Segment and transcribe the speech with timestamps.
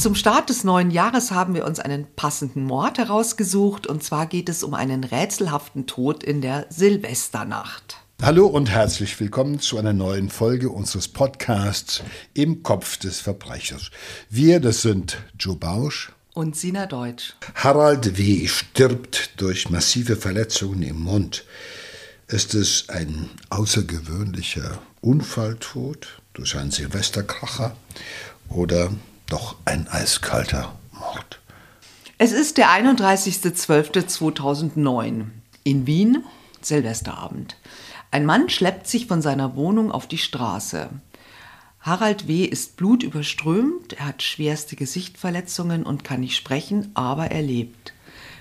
[0.00, 3.86] zum Start des neuen Jahres haben wir uns einen passenden Mord herausgesucht.
[3.86, 7.98] Und zwar geht es um einen rätselhaften Tod in der Silvesternacht.
[8.22, 12.02] Hallo und herzlich willkommen zu einer neuen Folge unseres Podcasts
[12.32, 13.90] Im Kopf des Verbrechers.
[14.30, 17.34] Wir, das sind Joe Bausch und Sina Deutsch.
[17.54, 18.46] Harald W.
[18.48, 21.44] stirbt durch massive Verletzungen im Mund.
[22.26, 27.76] Ist es ein außergewöhnlicher Unfalltod durch einen Silvesterkracher
[28.48, 28.92] oder
[29.30, 31.40] doch ein eiskalter Mord?
[32.18, 35.24] Es ist der 31.12.2009
[35.64, 36.22] in Wien,
[36.60, 37.56] Silvesterabend.
[38.10, 40.90] Ein Mann schleppt sich von seiner Wohnung auf die Straße.
[41.80, 42.44] Harald W.
[42.44, 47.94] ist blutüberströmt, er hat schwerste Gesichtverletzungen und kann nicht sprechen, aber er lebt.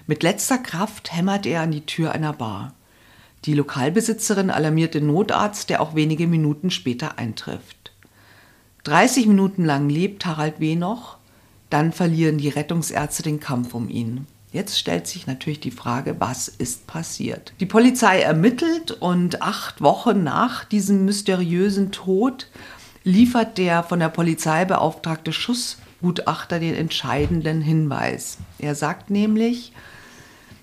[0.08, 2.74] Mit letzter Kraft hämmert er an die Tür einer Bar.
[3.46, 7.79] Die Lokalbesitzerin alarmiert den Notarzt, der auch wenige Minuten später eintrifft.
[8.90, 10.76] 30 Minuten lang lebt Harald W.
[10.76, 11.18] noch,
[11.70, 14.26] dann verlieren die Rettungsärzte den Kampf um ihn.
[14.52, 17.54] Jetzt stellt sich natürlich die Frage, was ist passiert?
[17.60, 22.48] Die Polizei ermittelt und acht Wochen nach diesem mysteriösen Tod
[23.04, 28.40] liefert der von der Polizei beauftragte Schussgutachter den entscheidenden Hinweis.
[28.58, 29.72] Er sagt nämlich,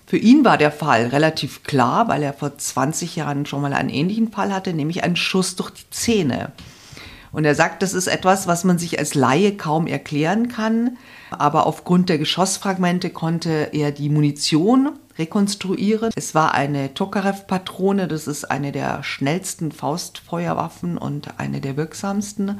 [0.05, 3.87] für ihn war der Fall relativ klar, weil er vor 20 Jahren schon mal einen
[3.87, 6.51] ähnlichen Fall hatte, nämlich einen Schuss durch die Zähne.
[7.31, 10.97] Und er sagt, das ist etwas, was man sich als Laie kaum erklären kann,
[11.29, 16.11] aber aufgrund der Geschossfragmente konnte er die Munition rekonstruieren.
[16.15, 22.59] Es war eine Tokarev-Patrone, das ist eine der schnellsten Faustfeuerwaffen und eine der wirksamsten.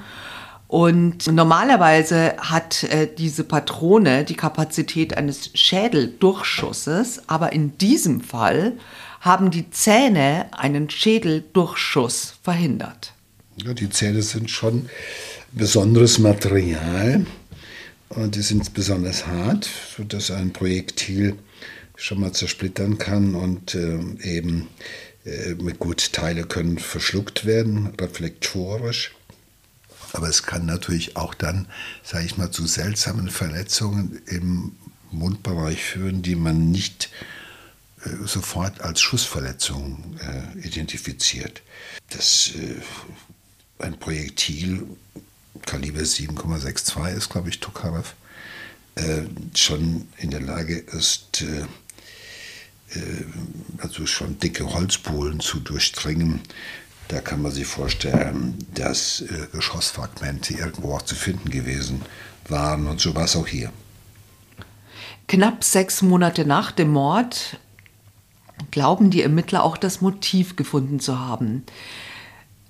[0.68, 8.74] Und normalerweise hat äh, diese Patrone die Kapazität eines Schädeldurchschusses, aber in diesem Fall
[9.22, 13.14] haben die Zähne einen Schädeldurchschuss verhindert.
[13.64, 14.88] Ja, die Zähne sind schon
[15.52, 17.26] besonderes Material
[18.10, 21.36] und die sind besonders hart, sodass ein Projektil
[21.96, 24.68] schon mal zersplittern kann und äh, eben
[25.26, 29.16] äh, mit gut Teile können verschluckt werden, reflektorisch.
[30.14, 31.68] Aber es kann natürlich auch dann,
[32.04, 34.74] sage ich mal, zu seltsamen Verletzungen im
[35.10, 37.10] Mundbereich führen, die man nicht
[38.04, 41.64] äh, sofort als Schussverletzung äh, identifiziert.
[42.12, 42.76] Das äh,
[43.80, 44.88] ein Projektil
[45.66, 48.14] Kaliber 7,62 ist, glaube ich, Tokarev,
[48.96, 49.24] äh,
[49.56, 53.26] schon in der Lage ist, äh, äh,
[53.80, 56.42] also schon dicke Holzbohlen zu durchdringen,
[57.08, 62.02] da kann man sich vorstellen, dass äh, Geschossfragmente irgendwo auch zu finden gewesen
[62.50, 63.72] waren und so war es auch hier.
[65.28, 67.60] Knapp sechs Monate nach dem Mord
[68.72, 71.64] glauben die Ermittler auch das Motiv gefunden zu haben.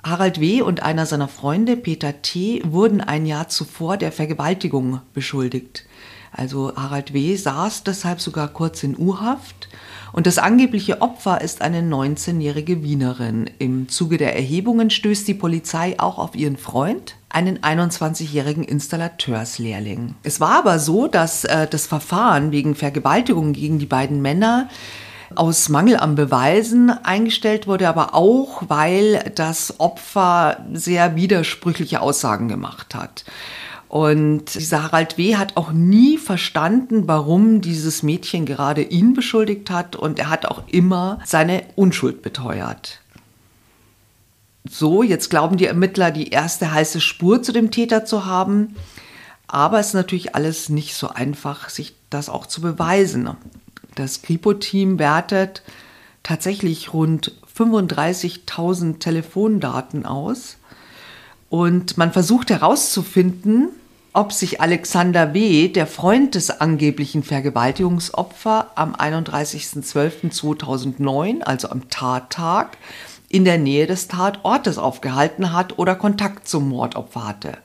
[0.03, 0.61] Harald W.
[0.61, 5.85] und einer seiner Freunde, Peter T., wurden ein Jahr zuvor der Vergewaltigung beschuldigt.
[6.31, 7.35] Also Harald W.
[7.35, 9.69] saß deshalb sogar kurz in U-Haft
[10.13, 13.49] und das angebliche Opfer ist eine 19-jährige Wienerin.
[13.59, 20.15] Im Zuge der Erhebungen stößt die Polizei auch auf ihren Freund, einen 21-jährigen Installateurslehrling.
[20.23, 24.69] Es war aber so, dass äh, das Verfahren wegen Vergewaltigung gegen die beiden Männer
[25.35, 32.95] aus Mangel an Beweisen eingestellt wurde, aber auch, weil das Opfer sehr widersprüchliche Aussagen gemacht
[32.95, 33.25] hat.
[33.89, 35.37] Und dieser Harald W.
[35.37, 40.63] hat auch nie verstanden, warum dieses Mädchen gerade ihn beschuldigt hat und er hat auch
[40.67, 42.99] immer seine Unschuld beteuert.
[44.69, 48.75] So, jetzt glauben die Ermittler, die erste heiße Spur zu dem Täter zu haben.
[49.47, 53.29] Aber es ist natürlich alles nicht so einfach, sich das auch zu beweisen.
[53.97, 55.63] Das Kripo-Team wertet
[56.21, 60.57] tatsächlich rund 35.000 Telefondaten aus
[61.49, 63.69] und man versucht herauszufinden,
[64.13, 72.77] ob sich Alexander W., der Freund des angeblichen Vergewaltigungsopfers, am 31.12.2009, also am Tattag,
[73.29, 77.57] in der Nähe des Tatortes aufgehalten hat oder Kontakt zum Mordopfer hatte.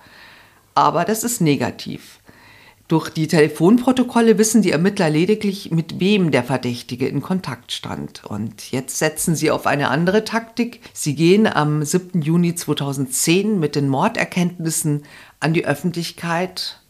[0.75, 2.12] Aber das ist negativ.
[2.93, 8.23] Durch die Telefonprotokolle wissen die Ermittler lediglich, mit wem der Verdächtige in Kontakt stand.
[8.27, 10.83] Und jetzt setzen sie auf eine andere Taktik.
[10.93, 12.21] Sie gehen am 7.
[12.21, 15.05] Juni 2010 mit den Morderkenntnissen
[15.41, 16.81] an die Öffentlichkeit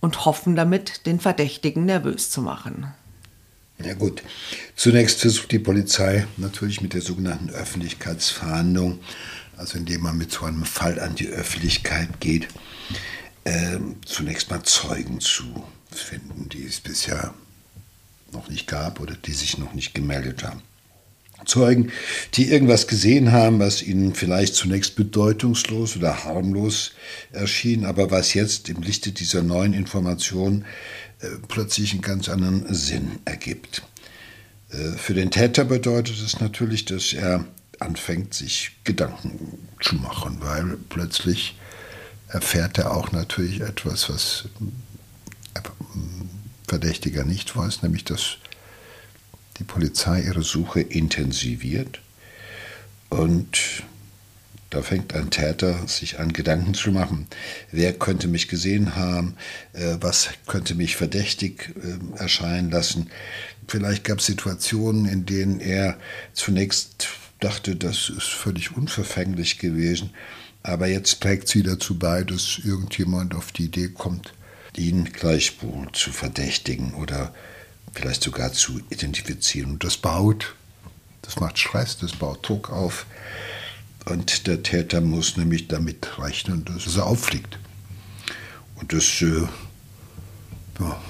[0.00, 2.88] und hoffen damit, den Verdächtigen nervös zu machen.
[3.82, 4.22] Ja gut,
[4.76, 8.98] zunächst versucht die Polizei natürlich mit der sogenannten Öffentlichkeitsverhandlung,
[9.56, 12.46] also indem man mit so einem Fall an die Öffentlichkeit geht,
[13.50, 17.34] äh, zunächst mal Zeugen zu finden, die es bisher
[18.32, 20.62] noch nicht gab oder die sich noch nicht gemeldet haben.
[21.46, 21.90] Zeugen,
[22.34, 26.92] die irgendwas gesehen haben, was ihnen vielleicht zunächst bedeutungslos oder harmlos
[27.32, 30.66] erschien, aber was jetzt im Lichte dieser neuen Informationen
[31.20, 33.82] äh, plötzlich einen ganz anderen Sinn ergibt.
[34.70, 37.46] Äh, für den Täter bedeutet es natürlich, dass er
[37.80, 41.56] anfängt, sich Gedanken zu machen, weil plötzlich
[42.30, 44.44] erfährt er auch natürlich etwas, was
[46.66, 48.36] Verdächtiger nicht weiß, nämlich dass
[49.58, 52.00] die Polizei ihre Suche intensiviert
[53.08, 53.82] und
[54.70, 57.26] da fängt ein Täter sich an, Gedanken zu machen.
[57.72, 59.34] Wer könnte mich gesehen haben?
[59.72, 63.10] Äh, was könnte mich verdächtig äh, erscheinen lassen?
[63.66, 65.98] Vielleicht gab es Situationen, in denen er
[66.34, 67.08] zunächst
[67.40, 70.10] dachte, das ist völlig unverfänglich gewesen.
[70.62, 74.34] Aber jetzt trägt sie dazu bei, dass irgendjemand auf die Idee kommt,
[74.76, 77.34] ihn gleichwohl zu verdächtigen oder
[77.92, 79.72] vielleicht sogar zu identifizieren.
[79.72, 80.54] Und das baut,
[81.22, 83.06] das macht Stress, das baut Druck auf.
[84.06, 87.58] Und der Täter muss nämlich damit rechnen, dass er auffliegt.
[88.76, 89.46] Und das äh,
[90.80, 91.00] ja,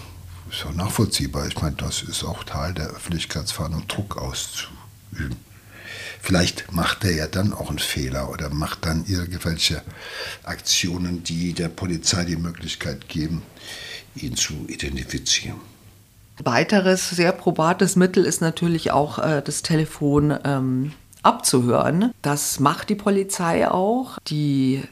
[0.51, 1.47] ist auch nachvollziehbar.
[1.47, 5.37] Ich meine, das ist auch Teil der Öffentlichkeitsverhandlung, Druck auszuüben.
[6.21, 9.83] Vielleicht macht er ja dann auch einen Fehler oder macht dann irgendwelche
[10.45, 13.43] Aktionen, die der Polizei die Möglichkeit geben,
[14.15, 15.61] ihn zu identifizieren.
[16.43, 22.13] Weiteres sehr probates Mittel ist natürlich auch äh, das Telefon ähm, abzuhören.
[22.23, 24.19] Das macht die Polizei auch.
[24.29, 24.83] Die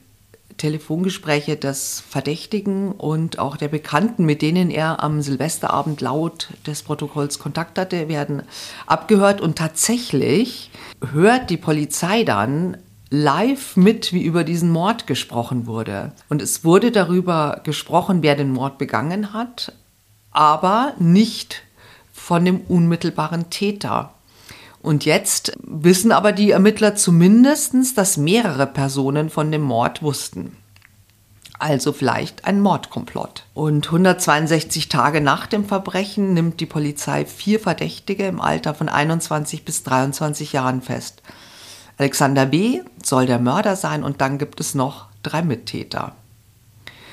[0.58, 7.38] Telefongespräche des Verdächtigen und auch der Bekannten, mit denen er am Silvesterabend laut des Protokolls
[7.38, 8.42] Kontakt hatte, werden
[8.86, 9.40] abgehört.
[9.40, 10.70] Und tatsächlich
[11.12, 12.76] hört die Polizei dann
[13.10, 16.12] live mit, wie über diesen Mord gesprochen wurde.
[16.28, 19.72] Und es wurde darüber gesprochen, wer den Mord begangen hat,
[20.30, 21.62] aber nicht
[22.12, 24.12] von dem unmittelbaren Täter.
[24.82, 30.56] Und jetzt wissen aber die Ermittler zumindest, dass mehrere Personen von dem Mord wussten.
[31.58, 33.44] Also vielleicht ein Mordkomplott.
[33.52, 39.64] Und 162 Tage nach dem Verbrechen nimmt die Polizei vier Verdächtige im Alter von 21
[39.64, 41.22] bis 23 Jahren fest.
[41.96, 42.82] Alexander B.
[43.02, 46.14] soll der Mörder sein und dann gibt es noch drei Mittäter.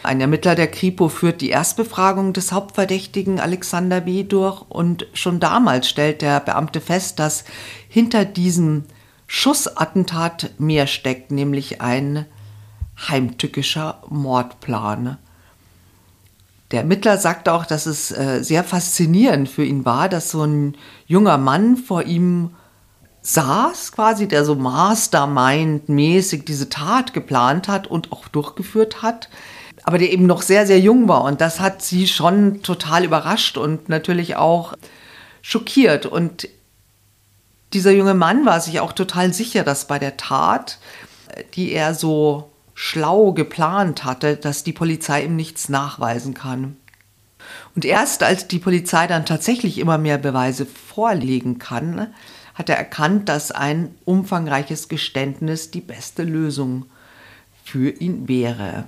[0.04, 4.24] Ein Ermittler der Kripo führt die Erstbefragung des Hauptverdächtigen Alexander B.
[4.24, 7.46] durch und schon damals stellt der Beamte fest, dass
[7.90, 8.84] hinter diesem
[9.26, 12.28] Schussattentat mehr steckt, nämlich ein
[12.98, 15.18] heimtückischer Mordplan.
[16.72, 20.76] Der Ermittler sagt auch, dass es äh, sehr faszinierend für ihn war, dass so ein
[21.06, 22.52] junger Mann vor ihm
[23.22, 29.30] saß, quasi, der so Mastermind-mäßig diese Tat geplant hat und auch durchgeführt hat
[29.86, 31.24] aber der eben noch sehr, sehr jung war.
[31.24, 34.74] Und das hat sie schon total überrascht und natürlich auch
[35.44, 36.08] schockiert.
[36.08, 36.50] Und
[37.72, 40.80] dieser junge Mann war sich auch total sicher, dass bei der Tat,
[41.54, 46.76] die er so schlau geplant hatte, dass die Polizei ihm nichts nachweisen kann.
[47.74, 52.14] Und erst als die Polizei dann tatsächlich immer mehr Beweise vorlegen kann,
[52.54, 56.86] hat er erkannt, dass ein umfangreiches Geständnis die beste Lösung
[57.64, 58.86] für ihn wäre.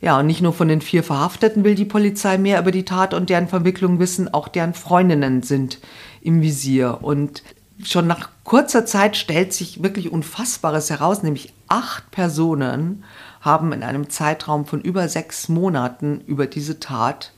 [0.00, 3.14] Ja, und nicht nur von den vier Verhafteten will die Polizei mehr über die Tat
[3.14, 5.80] und deren Verwicklung wissen, auch deren Freundinnen sind
[6.20, 6.98] im Visier.
[7.02, 7.42] Und
[7.82, 13.04] schon nach kurzer Zeit stellt sich wirklich Unfassbares heraus, nämlich acht Personen
[13.42, 17.32] haben in einem Zeitraum von über sechs Monaten über diese Tat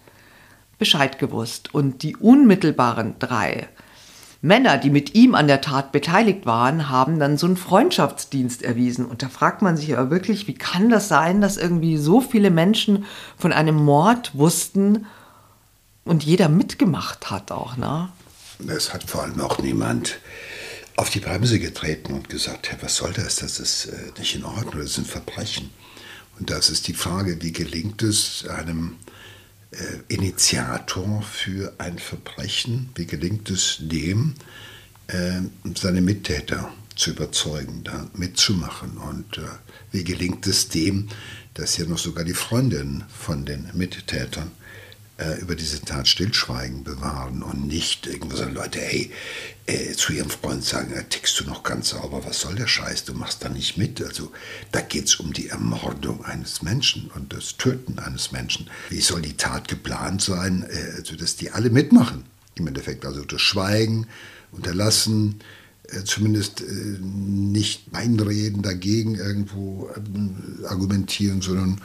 [0.79, 1.75] Bescheid gewusst.
[1.75, 3.69] Und die unmittelbaren drei
[4.41, 9.05] Männer, die mit ihm an der Tat beteiligt waren, haben dann so einen Freundschaftsdienst erwiesen.
[9.05, 12.53] Und da fragt man sich aber wirklich, wie kann das sein, dass irgendwie so viele
[12.53, 13.05] Menschen
[13.37, 15.07] von einem Mord wussten
[16.05, 18.11] und jeder mitgemacht hat auch, ne?
[18.69, 20.21] Es hat vor allem auch niemand
[21.01, 23.37] auf die Bremse getreten und gesagt, was soll das?
[23.37, 25.71] Das ist äh, nicht in Ordnung, das ist ein Verbrechen.
[26.39, 28.97] Und das ist die Frage, wie gelingt es einem
[29.71, 29.77] äh,
[30.09, 32.91] Initiator für ein Verbrechen?
[32.97, 34.35] Wie gelingt es dem,
[35.07, 35.41] äh,
[35.75, 38.99] seine Mittäter zu überzeugen, da mitzumachen?
[38.99, 39.41] Und
[39.93, 41.09] wie gelingt es dem,
[41.55, 44.51] dass ja noch sogar die Freundin von den Mittätern
[45.21, 49.11] äh, über diese Tat Stillschweigen bewahren und nicht irgendwo sagen, Leute, hey,
[49.67, 53.05] äh, zu ihrem Freund sagen, äh, tickst du noch ganz sauber, was soll der Scheiß,
[53.05, 54.03] du machst da nicht mit.
[54.03, 54.33] Also
[54.73, 58.69] da geht es um die Ermordung eines Menschen und das Töten eines Menschen.
[58.89, 62.25] Wie soll die Tat geplant sein, äh, also dass die alle mitmachen?
[62.55, 64.07] Im Endeffekt also das Schweigen,
[64.53, 65.41] Unterlassen,
[65.89, 71.81] äh, zumindest äh, nicht einreden, dagegen irgendwo ähm, argumentieren, sondern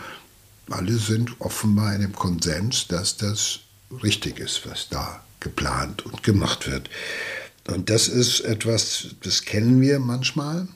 [0.70, 3.60] alle sind offenbar in dem Konsens, dass das
[4.04, 6.90] richtig ist, was da geplant und gemacht wird.
[7.68, 10.68] Und das ist etwas, das kennen wir manchmal.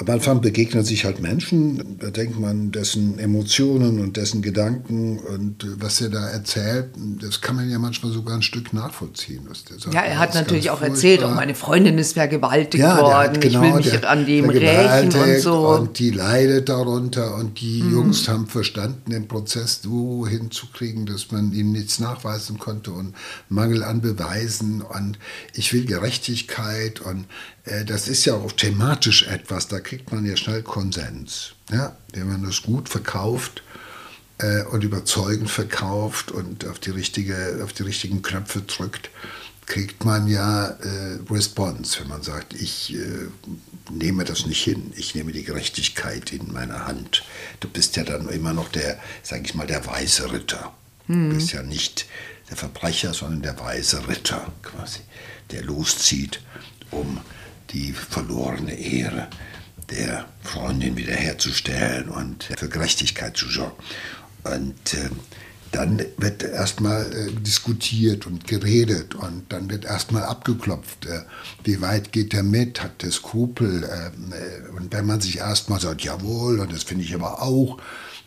[0.00, 5.64] Am Anfang begegnen sich halt Menschen, da denkt man, dessen Emotionen und dessen Gedanken und
[5.64, 6.90] äh, was er da erzählt,
[7.20, 9.48] das kann man ja manchmal sogar ein Stück nachvollziehen.
[9.52, 13.64] Sagt, ja, er hat natürlich auch erzählt, auch meine Freundin ist vergewaltigt ja, worden, genau,
[13.64, 15.66] ich will mich an dem rächen und so.
[15.66, 17.92] Und die leidet darunter und die mhm.
[17.92, 23.16] Jungs haben verstanden, den Prozess so hinzukriegen, dass man ihm nichts nachweisen konnte und
[23.48, 25.18] Mangel an Beweisen und
[25.54, 27.26] ich will Gerechtigkeit und
[27.64, 31.54] äh, das ist ja auch thematisch etwas, da kriegt man ja schnell Konsens.
[31.70, 31.96] Ja?
[32.12, 33.62] Wenn man das gut verkauft
[34.36, 39.08] äh, und überzeugend verkauft und auf die, richtige, auf die richtigen Knöpfe drückt,
[39.64, 43.28] kriegt man ja äh, Response, wenn man sagt, ich äh,
[43.90, 47.24] nehme das nicht hin, ich nehme die Gerechtigkeit in meine Hand.
[47.60, 50.74] Du bist ja dann immer noch der, sage ich mal, der weise Ritter.
[51.06, 51.30] Mhm.
[51.30, 52.06] Du bist ja nicht
[52.50, 55.00] der Verbrecher, sondern der weise Ritter quasi,
[55.50, 56.42] der loszieht,
[56.90, 57.20] um
[57.70, 59.28] die verlorene Ehre
[59.90, 63.76] der Freundin wiederherzustellen und für Gerechtigkeit zu sorgen.
[64.44, 65.10] Und äh,
[65.72, 71.20] dann wird erstmal äh, diskutiert und geredet und dann wird erstmal abgeklopft, äh,
[71.64, 73.84] wie weit geht er mit, hat der Skrupel.
[73.84, 77.78] Ähm, äh, und wenn man sich erstmal sagt, jawohl, und das finde ich aber auch,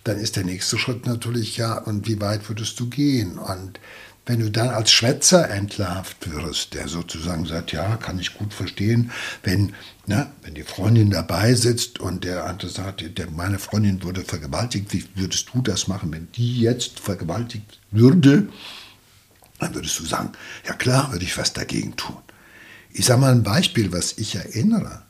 [0.03, 3.37] dann ist der nächste Schritt natürlich, ja, und wie weit würdest du gehen?
[3.37, 3.79] Und
[4.25, 9.11] wenn du dann als Schwätzer entlarvt wirst, der sozusagen sagt, ja, kann ich gut verstehen,
[9.43, 9.73] wenn,
[10.11, 14.91] na, wenn die Freundin dabei sitzt und der andere sagt, der, meine Freundin wurde vergewaltigt,
[14.93, 18.49] wie würdest du das machen, wenn die jetzt vergewaltigt würde?
[19.59, 20.33] Dann würdest du sagen,
[20.67, 22.17] ja klar, würde ich was dagegen tun.
[22.91, 25.03] Ich sage mal ein Beispiel, was ich erinnere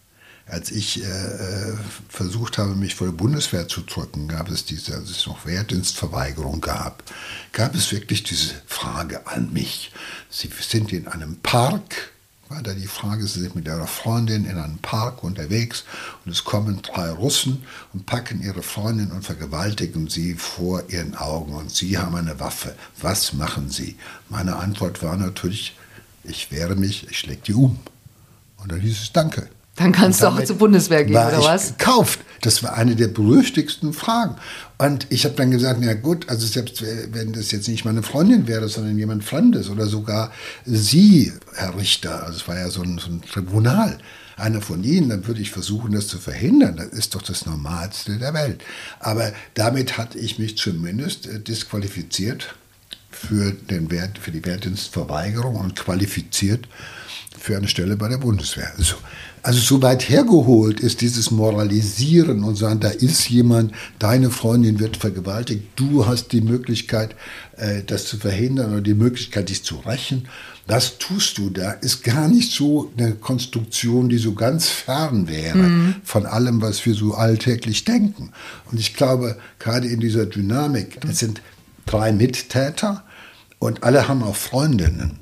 [0.52, 1.78] als ich äh, äh,
[2.10, 6.60] versucht habe, mich vor der Bundeswehr zu drücken, gab es diese, als es noch Wehrdienstverweigerung
[6.60, 7.04] gab,
[7.54, 9.94] gab es wirklich diese Frage an mich.
[10.30, 12.11] Sie sind in einem Park,
[12.52, 15.86] war da die Frage, Sie sind mit Ihrer Freundin in einem Park unterwegs
[16.26, 21.54] und es kommen drei Russen und packen Ihre Freundin und vergewaltigen sie vor Ihren Augen
[21.54, 22.76] und Sie haben eine Waffe.
[23.00, 23.96] Was machen Sie?
[24.28, 25.78] Meine Antwort war natürlich,
[26.26, 27.80] ich wehre mich, ich schläge die um.
[28.58, 29.48] Und dann hieß es Danke.
[29.78, 31.78] Dann kannst du auch zur Bundeswehr gehen, oder was?
[31.78, 32.20] Gekauft.
[32.42, 34.36] Das war eine der berüchtigsten Fragen.
[34.82, 38.48] Und ich habe dann gesagt, na gut, also selbst wenn das jetzt nicht meine Freundin
[38.48, 40.32] wäre, sondern jemand Fremdes oder sogar
[40.66, 44.00] Sie, Herr Richter, also es war ja so ein, so ein Tribunal,
[44.38, 46.78] einer von Ihnen, dann würde ich versuchen, das zu verhindern.
[46.78, 48.64] Das ist doch das Normalste der Welt.
[49.00, 52.56] Aber damit hatte ich mich zumindest äh, disqualifiziert
[53.12, 56.68] für, den Wert, für die Wehrdienstverweigerung und qualifiziert
[57.38, 58.74] für eine Stelle bei der Bundeswehr.
[58.78, 58.96] So.
[58.96, 58.96] Also
[59.44, 65.64] so weit hergeholt ist dieses Moralisieren und sagen, da ist jemand, deine Freundin wird vergewaltigt,
[65.76, 67.16] du hast die Möglichkeit,
[67.58, 70.28] äh, das zu verhindern oder die Möglichkeit, dich zu rächen.
[70.68, 75.58] Das tust du da, ist gar nicht so eine Konstruktion, die so ganz fern wäre
[75.58, 75.96] mhm.
[76.04, 78.32] von allem, was wir so alltäglich denken.
[78.72, 81.42] Und ich glaube, gerade in dieser Dynamik, es sind
[81.88, 83.04] drei Mittäter
[83.58, 85.20] und alle haben auch Freundinnen.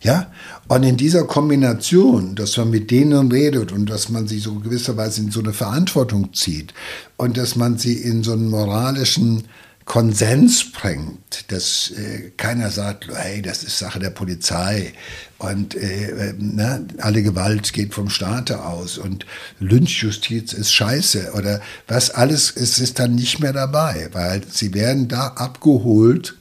[0.00, 0.30] Ja,
[0.68, 5.20] und in dieser Kombination, dass man mit denen redet und dass man sie so gewisserweise
[5.20, 6.74] in so eine Verantwortung zieht
[7.16, 9.44] und dass man sie in so einen moralischen
[9.84, 14.92] Konsens bringt, dass äh, keiner sagt, hey, das ist Sache der Polizei
[15.38, 19.24] und äh, äh, ne, alle Gewalt geht vom Staate aus und
[19.60, 25.06] Lynchjustiz ist scheiße oder was alles ist, ist dann nicht mehr dabei, weil sie werden
[25.06, 26.36] da abgeholt,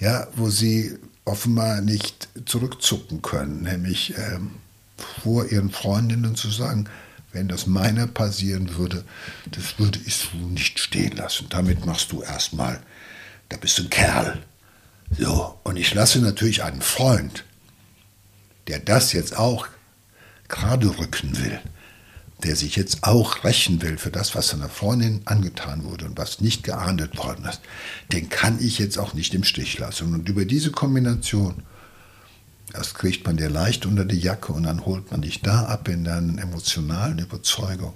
[0.00, 4.52] ja, wo sie offenbar nicht zurückzucken können, nämlich ähm,
[5.22, 6.88] vor ihren Freundinnen zu sagen,
[7.32, 9.04] wenn das meiner passieren würde,
[9.50, 11.48] das würde ich so nicht stehen lassen.
[11.50, 12.80] Damit machst du erstmal,
[13.50, 14.42] da bist du ein Kerl.
[15.18, 17.44] So, und ich lasse natürlich einen Freund,
[18.68, 19.68] der das jetzt auch
[20.48, 21.60] gerade rücken will,
[22.42, 26.40] der sich jetzt auch rächen will für das, was seiner Freundin angetan wurde und was
[26.40, 27.60] nicht geahndet worden ist,
[28.12, 30.12] den kann ich jetzt auch nicht im Stich lassen.
[30.12, 31.62] Und über diese Kombination,
[32.72, 35.88] das kriegt man dir leicht unter die Jacke und dann holt man dich da ab
[35.88, 37.94] in deinen emotionalen Überzeugung.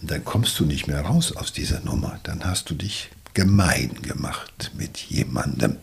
[0.00, 2.20] Und dann kommst du nicht mehr raus aus dieser Nummer.
[2.22, 5.76] Dann hast du dich gemein gemacht mit jemandem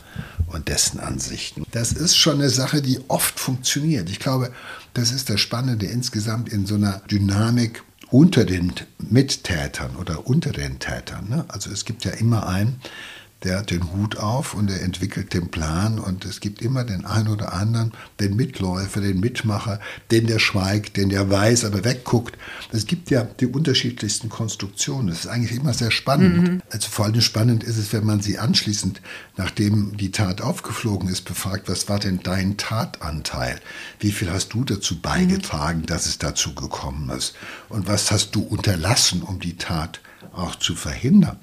[0.47, 1.63] und dessen Ansichten.
[1.69, 4.09] Das ist schon eine Sache, die oft funktioniert.
[4.09, 4.51] Ich glaube,
[4.95, 10.79] das ist das Spannende insgesamt in so einer Dynamik unter den Mittätern oder unter den
[10.79, 11.29] Tätern.
[11.29, 11.45] Ne?
[11.47, 12.81] Also es gibt ja immer einen,
[13.43, 17.05] der hat den Hut auf und er entwickelt den Plan und es gibt immer den
[17.05, 19.79] einen oder anderen, den Mitläufer, den Mitmacher,
[20.11, 22.37] den der schweigt, den der weiß, aber wegguckt.
[22.71, 25.07] Es gibt ja die unterschiedlichsten Konstruktionen.
[25.07, 26.41] Das ist eigentlich immer sehr spannend.
[26.41, 26.61] Mhm.
[26.69, 29.01] Also vor allem spannend ist es, wenn man sie anschließend,
[29.35, 33.59] nachdem die Tat aufgeflogen ist, befragt, was war denn dein Tatanteil?
[33.99, 35.85] Wie viel hast du dazu beigetragen, mhm.
[35.87, 37.35] dass es dazu gekommen ist?
[37.67, 39.99] Und was hast du unterlassen, um die Tat
[40.31, 41.37] auch zu verhindern?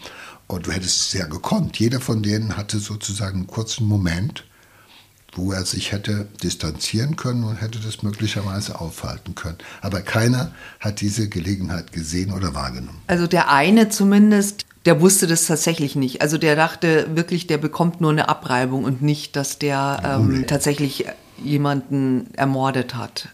[0.51, 1.79] Und du hättest es ja gekonnt.
[1.79, 4.45] Jeder von denen hatte sozusagen einen kurzen Moment,
[5.33, 9.59] wo er sich hätte distanzieren können und hätte das möglicherweise aufhalten können.
[9.81, 13.01] Aber keiner hat diese Gelegenheit gesehen oder wahrgenommen.
[13.07, 16.21] Also der eine zumindest, der wusste das tatsächlich nicht.
[16.21, 21.07] Also der dachte wirklich, der bekommt nur eine Abreibung und nicht, dass der ähm, tatsächlich
[21.43, 23.29] jemanden ermordet hat.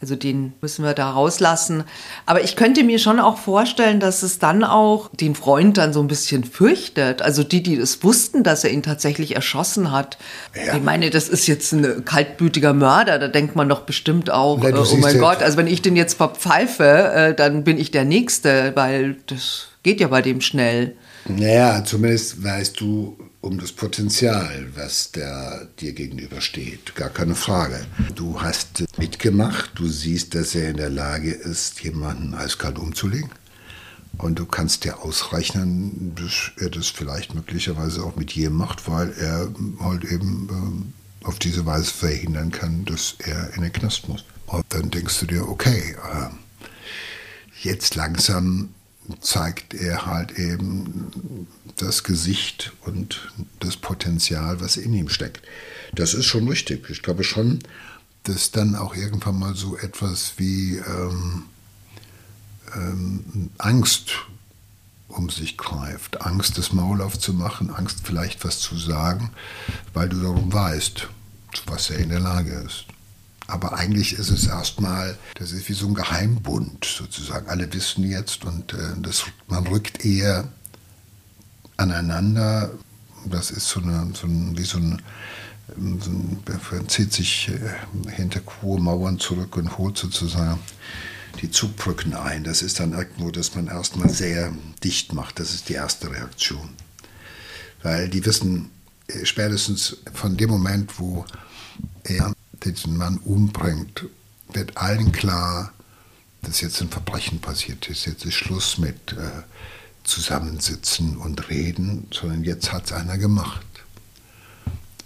[0.00, 1.84] Also den müssen wir da rauslassen.
[2.24, 6.00] Aber ich könnte mir schon auch vorstellen, dass es dann auch den Freund dann so
[6.00, 7.20] ein bisschen fürchtet.
[7.20, 10.16] Also die, die es wussten, dass er ihn tatsächlich erschossen hat.
[10.54, 10.76] Ja.
[10.76, 13.18] Ich meine, das ist jetzt ein kaltblütiger Mörder.
[13.18, 15.96] Da denkt man doch bestimmt auch, Na, äh, oh mein Gott, also wenn ich den
[15.96, 20.96] jetzt verpfeife, äh, dann bin ich der Nächste, weil das geht ja bei dem schnell.
[21.26, 26.94] Naja, zumindest weißt du, um das Potenzial, was der dir gegenübersteht.
[26.94, 27.86] Gar keine Frage.
[28.14, 33.30] Du hast mitgemacht, du siehst, dass er in der Lage ist, jemanden eiskalt umzulegen.
[34.18, 39.12] Und du kannst dir ausrechnen, dass er das vielleicht möglicherweise auch mit jedem macht, weil
[39.12, 39.48] er
[39.82, 40.92] halt eben
[41.22, 44.24] äh, auf diese Weise verhindern kann, dass er in den Knast muss.
[44.46, 46.28] Und dann denkst du dir, okay, äh,
[47.62, 48.70] jetzt langsam
[49.20, 51.10] zeigt er halt eben
[51.82, 55.42] das Gesicht und das Potenzial, was in ihm steckt.
[55.94, 56.88] Das ist schon richtig.
[56.90, 57.60] Ich glaube schon,
[58.24, 61.44] dass dann auch irgendwann mal so etwas wie ähm,
[62.74, 64.12] ähm, Angst
[65.08, 66.22] um sich greift.
[66.22, 69.30] Angst, das Maul aufzumachen, Angst, vielleicht was zu sagen,
[69.92, 71.08] weil du darum weißt,
[71.66, 72.84] was er in der Lage ist.
[73.48, 77.48] Aber eigentlich ist es erstmal, das ist wie so ein Geheimbund sozusagen.
[77.48, 80.48] Alle wissen jetzt und äh, das, man rückt eher
[81.80, 82.70] aneinander.
[83.26, 85.02] Das ist so, eine, so ein, wie so ein,
[86.00, 90.58] so ein, zieht sich äh, hinter hohe Mauern zurück und holt sozusagen
[91.40, 92.44] die Zugbrücken ein.
[92.44, 95.38] Das ist dann irgendwo, dass man erstmal sehr dicht macht.
[95.38, 96.70] Das ist die erste Reaktion.
[97.82, 98.70] Weil die wissen
[99.08, 101.24] äh, spätestens von dem Moment, wo
[102.04, 102.32] er
[102.64, 104.06] diesen Mann umbringt,
[104.52, 105.72] wird allen klar,
[106.42, 108.06] dass jetzt ein Verbrechen passiert ist.
[108.06, 109.42] Jetzt ist Schluss mit äh,
[110.04, 113.66] Zusammensitzen und Reden, sondern jetzt hat es einer gemacht.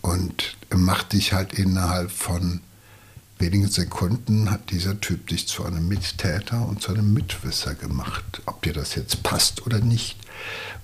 [0.01, 2.61] Und macht dich halt innerhalb von
[3.39, 8.63] wenigen Sekunden, hat dieser Typ dich zu einem Mittäter und zu einem Mitwisser gemacht, ob
[8.63, 10.17] dir das jetzt passt oder nicht.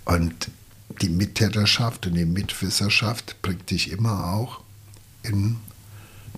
[0.04, 0.50] Und
[1.00, 4.62] die Mittäterschaft und die Mitwisserschaft bringt dich immer auch
[5.22, 5.56] in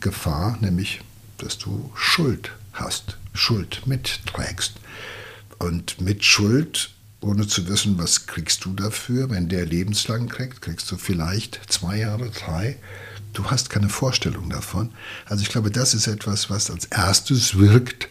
[0.00, 1.00] Gefahr, nämlich
[1.38, 4.74] dass du Schuld hast, Schuld mitträgst.
[5.58, 6.90] Und mit Schuld,
[7.22, 11.98] ohne zu wissen, was kriegst du dafür, wenn der lebenslang kriegt, kriegst du vielleicht zwei
[11.98, 12.78] Jahre, drei.
[13.32, 14.92] Du hast keine Vorstellung davon.
[15.24, 18.08] Also ich glaube, das ist etwas, was als erstes wirkt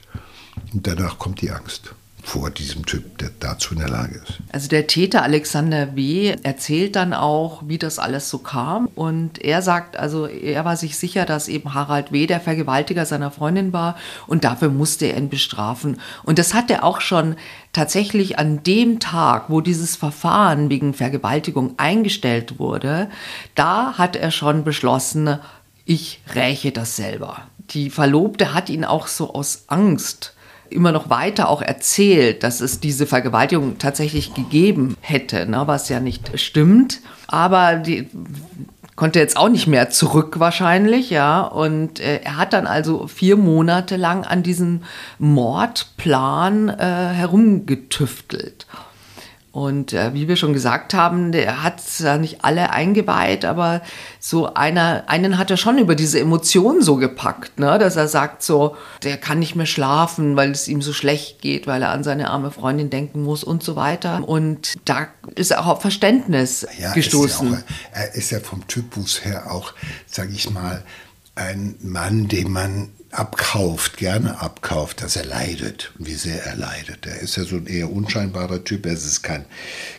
[0.73, 4.39] und danach kommt die Angst vor diesem Typ, der dazu in der Lage ist.
[4.51, 6.35] Also der Täter Alexander W.
[6.43, 8.87] erzählt dann auch, wie das alles so kam.
[8.95, 12.27] Und er sagt, also er war sich sicher, dass eben Harald W.
[12.27, 15.99] der Vergewaltiger seiner Freundin war und dafür musste er ihn bestrafen.
[16.23, 17.35] Und das hat er auch schon
[17.73, 23.09] tatsächlich an dem Tag, wo dieses Verfahren wegen Vergewaltigung eingestellt wurde,
[23.55, 25.39] da hat er schon beschlossen,
[25.85, 27.43] ich räche das selber.
[27.71, 30.35] Die Verlobte hat ihn auch so aus Angst
[30.71, 35.99] immer noch weiter auch erzählt, dass es diese Vergewaltigung tatsächlich gegeben hätte, ne, was ja
[35.99, 37.01] nicht stimmt.
[37.27, 38.09] Aber die
[38.95, 41.41] konnte jetzt auch nicht mehr zurück wahrscheinlich, ja.
[41.41, 44.83] Und äh, er hat dann also vier Monate lang an diesem
[45.17, 48.67] Mordplan äh, herumgetüftelt.
[49.51, 53.81] Und äh, wie wir schon gesagt haben, der hat ja nicht alle eingeweiht, aber
[54.17, 57.77] so einer, einen hat er schon über diese Emotionen so gepackt, ne?
[57.77, 61.67] dass er sagt so, der kann nicht mehr schlafen, weil es ihm so schlecht geht,
[61.67, 64.25] weil er an seine arme Freundin denken muss und so weiter.
[64.25, 67.47] Und da ist er auch auf Verständnis ja, gestoßen.
[67.47, 69.73] Ist ja auch, er ist ja vom Typus her auch,
[70.07, 70.81] sage ich mal,
[71.35, 77.05] ein Mann, dem man abkauft, gerne abkauft, dass er leidet und wie sehr er leidet.
[77.05, 79.45] Er ist ja so ein eher unscheinbarer Typ, er ist kein,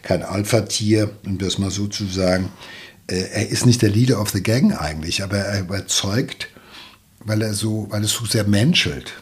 [0.03, 2.51] kein Alpha-Tier, um das mal so zu sagen.
[3.07, 6.49] Äh, er ist nicht der Leader of the Gang eigentlich, aber er überzeugt,
[7.21, 9.13] weil er so, weil es so sehr menschelt.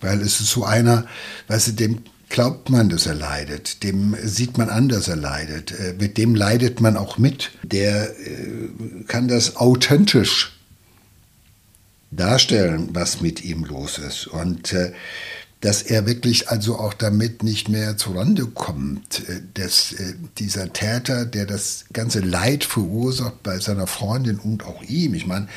[0.00, 1.06] Weil es ist so einer,
[1.48, 3.82] weißt du, dem glaubt man, dass er leidet.
[3.82, 5.72] Dem sieht man an, dass er leidet.
[5.72, 7.50] Äh, mit dem leidet man auch mit.
[7.62, 10.59] Der äh, kann das authentisch
[12.10, 14.26] darstellen, was mit ihm los ist.
[14.26, 14.92] Und äh,
[15.60, 19.94] dass er wirklich also auch damit nicht mehr zurande kommt, dass
[20.38, 25.48] dieser Täter, der das ganze Leid verursacht bei seiner Freundin und auch ihm, ich meine,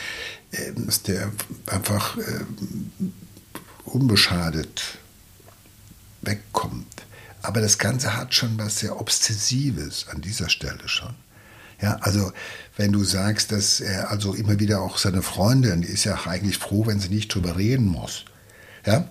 [0.75, 1.31] dass der
[1.67, 2.17] einfach
[3.85, 4.97] unbeschadet
[6.21, 7.05] wegkommt.
[7.41, 11.13] Aber das Ganze hat schon was sehr Obsessives an dieser Stelle schon.
[11.83, 12.31] Ja, also
[12.77, 16.87] wenn du sagst, dass er also immer wieder auch seine Freundin, ist ja eigentlich froh,
[16.87, 18.23] wenn sie nicht drüber reden muss.
[18.85, 19.09] Ja,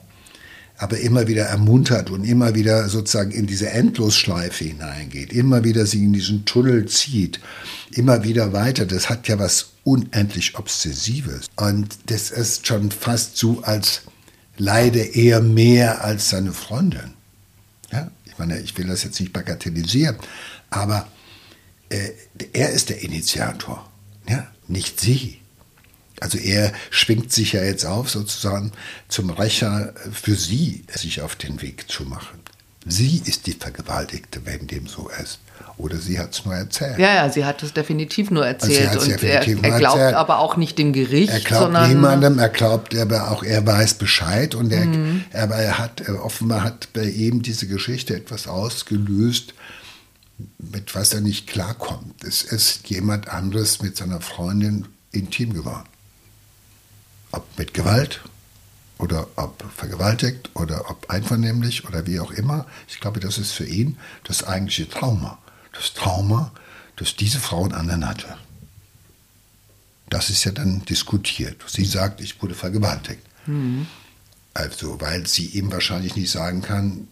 [0.78, 6.02] aber immer wieder ermuntert und immer wieder sozusagen in diese Endlosschleife hineingeht, immer wieder sie
[6.02, 7.40] in diesen Tunnel zieht,
[7.90, 11.48] immer wieder weiter, das hat ja was unendlich Obsessives.
[11.56, 14.02] Und das ist schon fast so, als
[14.56, 17.12] leide er mehr als seine Freundin.
[17.92, 20.16] Ja, ich meine, ich will das jetzt nicht bagatellisieren,
[20.70, 21.06] aber
[21.92, 22.12] äh,
[22.52, 23.88] er ist der Initiator,
[24.28, 25.38] ja, nicht sie.
[26.20, 28.72] Also er schwingt sich ja jetzt auf, sozusagen
[29.08, 32.40] zum Rächer für sie, sich auf den Weg zu machen.
[32.86, 35.40] Sie ist die Vergewaltigte, wenn dem so ist.
[35.78, 36.98] Oder sie hat es nur erzählt.
[36.98, 38.88] Ja, ja, sie hat es definitiv nur erzählt.
[38.88, 40.16] Also und definitiv er, er glaubt erzählt.
[40.16, 41.32] aber auch nicht dem Gericht.
[41.32, 44.54] Er glaubt niemandem, er glaubt aber auch, er weiß Bescheid.
[44.54, 45.24] Und er, mhm.
[45.32, 49.54] aber er hat, offenbar hat bei ihm diese Geschichte etwas ausgelöst,
[50.58, 52.24] mit was er nicht klarkommt.
[52.24, 55.88] Es ist jemand anderes mit seiner Freundin intim geworden.
[57.30, 58.20] Ob mit Gewalt
[58.98, 62.66] oder ob vergewaltigt oder ob einvernehmlich oder wie auch immer.
[62.88, 65.38] Ich glaube, das ist für ihn das eigentliche Trauma
[65.72, 66.52] das Trauma,
[66.96, 68.36] das diese Frau in anderen hatte.
[70.08, 71.62] Das ist ja dann diskutiert.
[71.66, 73.22] Sie sagt, ich wurde vergewaltigt.
[73.46, 73.86] Mhm.
[74.54, 77.08] Also, weil sie ihm wahrscheinlich nicht sagen kann,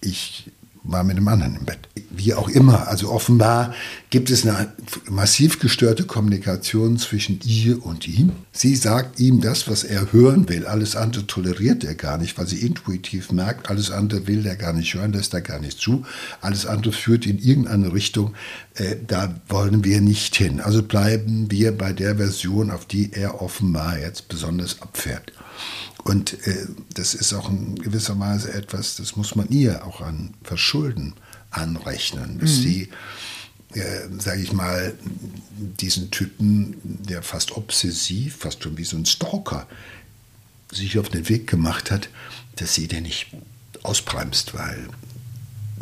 [0.00, 0.50] ich
[0.86, 1.78] war mit dem anderen im Bett.
[2.10, 2.88] Wie auch immer.
[2.88, 3.74] Also offenbar
[4.10, 4.72] gibt es eine
[5.10, 8.32] massiv gestörte Kommunikation zwischen ihr und ihm.
[8.52, 10.66] Sie sagt ihm das, was er hören will.
[10.66, 14.72] Alles andere toleriert er gar nicht, weil sie intuitiv merkt, alles andere will er gar
[14.72, 16.04] nicht hören, lässt er gar nicht zu.
[16.40, 18.34] Alles andere führt in irgendeine Richtung,
[18.74, 20.60] äh, da wollen wir nicht hin.
[20.60, 25.32] Also bleiben wir bei der Version, auf die er offenbar jetzt besonders abfährt.
[26.06, 30.34] Und äh, das ist auch in gewisser Weise etwas, das muss man ihr auch an
[30.44, 31.14] Verschulden
[31.50, 32.62] anrechnen, bis mhm.
[32.62, 32.88] sie,
[33.74, 34.94] äh, sage ich mal,
[35.80, 39.66] diesen Typen, der fast obsessiv, fast schon wie so ein Stalker,
[40.70, 42.08] sich auf den Weg gemacht hat,
[42.54, 43.26] dass sie den nicht
[43.82, 44.88] ausbremst, weil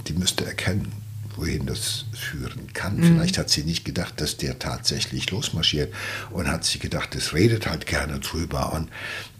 [0.08, 0.90] die müsste erkennen,
[1.36, 2.96] wohin das führen kann.
[2.96, 3.02] Mhm.
[3.02, 5.92] Vielleicht hat sie nicht gedacht, dass der tatsächlich losmarschiert
[6.30, 8.72] und hat sich gedacht, es redet halt gerne drüber.
[8.72, 8.90] Und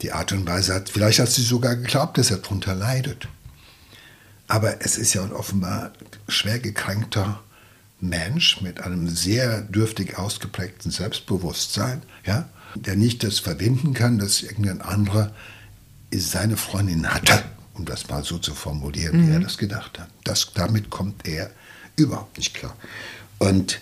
[0.02, 3.28] die Art und Weise hat, vielleicht hat sie sogar geglaubt, dass er darunter leidet.
[4.46, 5.92] Aber es ist ja ein offenbar
[6.28, 7.40] schwer gekränkter
[8.00, 14.82] Mensch mit einem sehr dürftig ausgeprägten Selbstbewusstsein, ja, der nicht das verbinden kann, dass irgendein
[14.82, 15.32] anderer
[16.14, 17.42] seine Freundin hatte,
[17.74, 19.26] um das mal so zu formulieren, mhm.
[19.26, 19.44] wie er mhm.
[19.44, 20.08] das gedacht hat.
[20.24, 21.50] Das, damit kommt er
[21.96, 22.76] Überhaupt nicht klar.
[23.38, 23.80] Und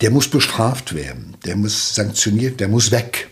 [0.00, 3.30] der muss bestraft werden, der muss sanktioniert, der muss weg.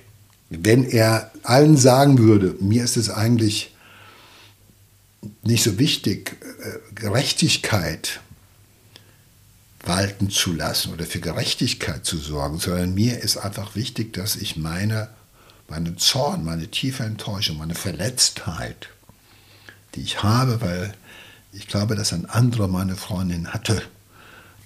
[0.51, 3.75] Wenn er allen sagen würde, mir ist es eigentlich
[5.42, 8.20] nicht so wichtig, äh, Gerechtigkeit
[9.83, 14.57] walten zu lassen oder für Gerechtigkeit zu sorgen, sondern mir ist einfach wichtig, dass ich
[14.57, 15.09] meine,
[15.68, 18.88] meinen Zorn, meine tiefe Enttäuschung, meine Verletztheit,
[19.94, 20.94] die ich habe, weil
[21.53, 23.83] ich glaube, dass ein anderer meine Freundin hatte.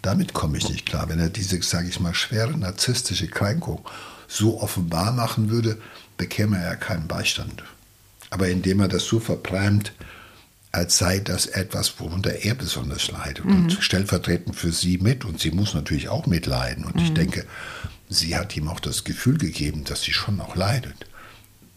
[0.02, 1.08] Damit komme ich nicht klar.
[1.08, 3.84] Wenn er diese, sage ich mal, schwere narzisstische Kränkung
[4.28, 5.78] so offenbar machen würde,
[6.16, 7.62] bekäme er ja keinen Beistand.
[8.30, 9.92] Aber indem er das so verpreimt,
[10.72, 13.64] als sei das etwas, worunter er besonders leidet mhm.
[13.64, 15.24] und stellvertretend für sie mit.
[15.24, 16.84] Und sie muss natürlich auch mitleiden.
[16.84, 17.02] Und mhm.
[17.02, 17.46] ich denke,
[18.10, 21.06] sie hat ihm auch das Gefühl gegeben, dass sie schon auch leidet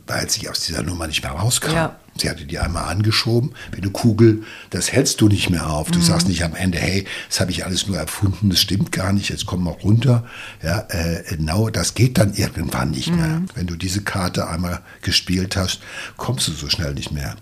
[0.07, 1.71] weil sie aus dieser Nummer nicht mehr rauskam.
[1.71, 1.99] Ja.
[2.19, 5.91] Sie hatte die einmal angeschoben, wie eine Kugel, das hältst du nicht mehr auf.
[5.91, 6.03] Du mhm.
[6.03, 9.29] sagst nicht am Ende, hey, das habe ich alles nur erfunden, das stimmt gar nicht,
[9.29, 10.25] jetzt komm mal runter.
[10.63, 13.15] Ja, äh, genau, das geht dann irgendwann nicht mhm.
[13.15, 13.41] mehr.
[13.55, 15.81] Wenn du diese Karte einmal gespielt hast,
[16.17, 17.35] kommst du so schnell nicht mehr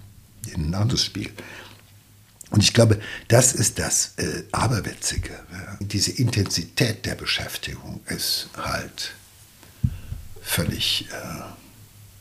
[0.53, 1.31] in ein anderes Spiel.
[2.51, 5.31] Und ich glaube, das ist das äh, Aberwitzige.
[5.31, 5.77] Ja.
[5.81, 9.13] Diese Intensität der Beschäftigung ist halt
[10.41, 11.07] völlig...
[11.11, 11.43] Äh,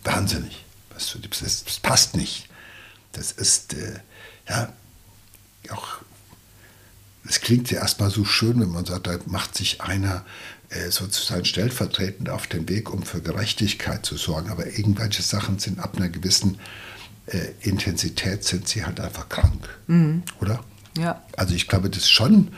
[0.04, 0.63] wahnsinnig.
[0.94, 2.48] Das, das passt nicht.
[3.12, 4.00] Das ist, äh,
[4.48, 4.72] ja,
[5.70, 5.98] auch,
[7.28, 10.24] es klingt ja erstmal so schön, wenn man sagt, da macht sich einer
[10.68, 14.50] äh, sozusagen stellvertretend auf den Weg, um für Gerechtigkeit zu sorgen.
[14.50, 16.58] Aber irgendwelche Sachen sind ab einer gewissen
[17.26, 20.22] äh, Intensität sind sie halt einfach krank, mhm.
[20.40, 20.62] oder?
[20.98, 21.22] Ja.
[21.36, 22.52] Also ich glaube, das ist schon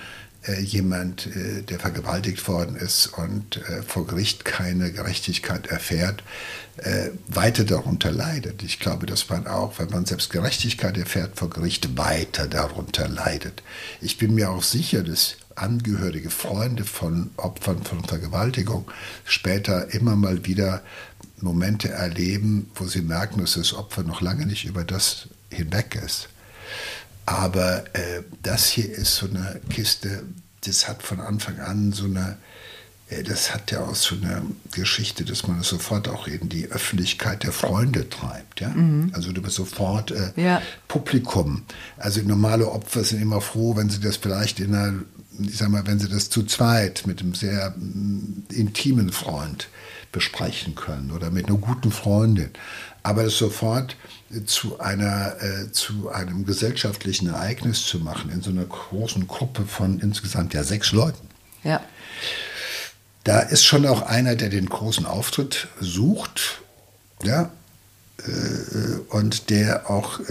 [0.55, 6.23] jemand, äh, der vergewaltigt worden ist und äh, vor Gericht keine Gerechtigkeit erfährt,
[6.79, 8.63] äh, weiter darunter leidet.
[8.63, 13.63] Ich glaube, dass man auch, wenn man selbst Gerechtigkeit erfährt vor Gericht, weiter darunter leidet.
[14.01, 18.91] Ich bin mir auch sicher, dass Angehörige, Freunde von Opfern von Vergewaltigung
[19.25, 20.83] später immer mal wieder
[21.41, 26.29] Momente erleben, wo sie merken, dass das Opfer noch lange nicht über das hinweg ist.
[27.27, 30.23] Aber äh, das hier ist so eine Kiste,
[30.65, 32.37] das hat von Anfang an so eine,
[33.11, 36.67] äh, das hat ja auch so eine Geschichte, dass man es sofort auch in die
[36.71, 38.61] Öffentlichkeit der Freunde treibt.
[38.61, 38.69] Ja?
[38.69, 39.11] Mhm.
[39.13, 40.63] Also du bist sofort äh, ja.
[40.87, 41.63] Publikum.
[41.97, 44.95] Also normale Opfer sind immer froh, wenn sie das vielleicht in einer,
[45.41, 49.69] ich sag mal, wenn sie das zu zweit mit einem sehr mm, intimen Freund
[50.13, 52.51] besprechen können oder mit einer guten Freundin.
[53.03, 53.97] Aber es sofort
[54.47, 60.01] zu, einer, äh, zu einem gesellschaftlichen Ereignis zu machen, in so einer großen Gruppe von
[60.01, 61.29] insgesamt ja sechs Leuten.
[61.63, 61.81] Ja.
[63.25, 66.63] Da ist schon auch einer, der den großen Auftritt sucht,
[67.23, 67.51] ja,
[69.11, 70.25] und der auch äh,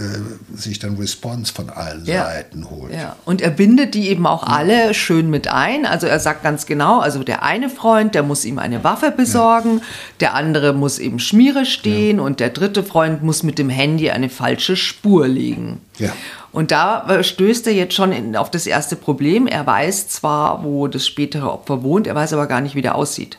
[0.54, 2.24] sich dann Response von allen ja.
[2.24, 2.92] Seiten holt.
[2.92, 3.16] Ja.
[3.24, 5.86] Und er bindet die eben auch alle schön mit ein.
[5.86, 9.78] Also er sagt ganz genau, also der eine Freund, der muss ihm eine Waffe besorgen,
[9.78, 9.84] ja.
[10.20, 14.28] der andere muss eben Schmiere stehen und der dritte Freund muss mit dem Handy eine
[14.28, 15.80] falsche Spur legen.
[15.98, 16.12] Ja.
[16.52, 19.46] Und da äh, stößt er jetzt schon in, auf das erste Problem.
[19.46, 22.96] Er weiß zwar, wo das spätere Opfer wohnt, er weiß aber gar nicht, wie der
[22.96, 23.38] aussieht.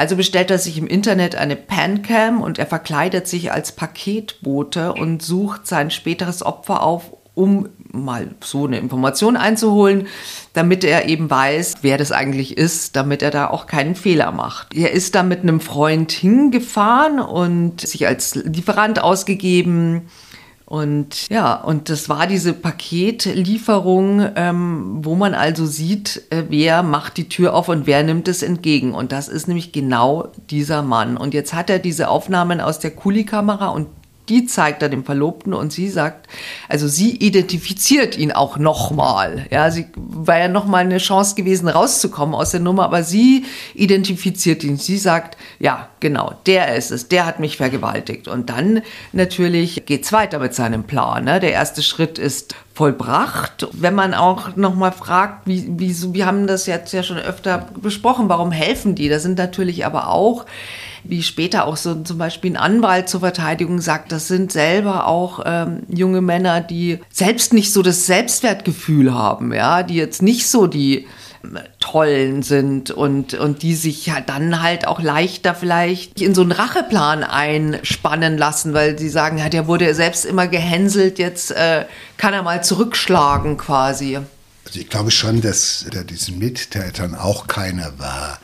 [0.00, 5.20] Also bestellt er sich im Internet eine Pancam und er verkleidet sich als Paketbote und
[5.20, 10.06] sucht sein späteres Opfer auf, um mal so eine Information einzuholen,
[10.54, 14.74] damit er eben weiß, wer das eigentlich ist, damit er da auch keinen Fehler macht.
[14.74, 20.08] Er ist da mit einem Freund hingefahren und sich als Lieferant ausgegeben
[20.70, 27.16] und ja, und das war diese Paketlieferung, ähm, wo man also sieht, äh, wer macht
[27.16, 28.94] die Tür auf und wer nimmt es entgegen.
[28.94, 31.16] Und das ist nämlich genau dieser Mann.
[31.16, 33.88] Und jetzt hat er diese Aufnahmen aus der Kulikamera und
[34.30, 36.28] die zeigt er dem Verlobten und sie sagt,
[36.68, 39.46] also sie identifiziert ihn auch nochmal.
[39.50, 44.62] Ja, sie war ja nochmal eine Chance gewesen, rauszukommen aus der Nummer, aber sie identifiziert
[44.62, 44.76] ihn.
[44.76, 48.28] Sie sagt, ja, genau, der ist es, der hat mich vergewaltigt.
[48.28, 51.24] Und dann natürlich geht's weiter mit seinem Plan.
[51.24, 51.40] Ne?
[51.40, 53.68] Der erste Schritt ist vollbracht.
[53.72, 58.28] Wenn man auch nochmal fragt, wie, wie, wir haben das jetzt ja schon öfter besprochen,
[58.28, 59.08] warum helfen die?
[59.08, 60.46] Da sind natürlich aber auch
[61.04, 65.40] wie später auch so zum Beispiel ein Anwalt zur Verteidigung sagt, das sind selber auch
[65.44, 70.66] ähm, junge Männer, die selbst nicht so das Selbstwertgefühl haben, ja, die jetzt nicht so
[70.66, 71.06] die
[71.44, 76.42] ähm, Tollen sind und, und die sich halt dann halt auch leichter vielleicht in so
[76.42, 81.86] einen Racheplan einspannen lassen, weil sie sagen, ja, der wurde selbst immer gehänselt, jetzt äh,
[82.16, 84.18] kann er mal zurückschlagen quasi.
[84.66, 88.38] Also ich glaube schon, dass da diesen Mittätern auch keiner war,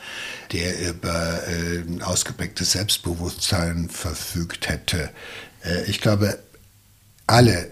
[0.51, 5.09] der über äh, ein ausgeprägtes Selbstbewusstsein verfügt hätte.
[5.63, 6.39] Äh, ich glaube,
[7.25, 7.67] alle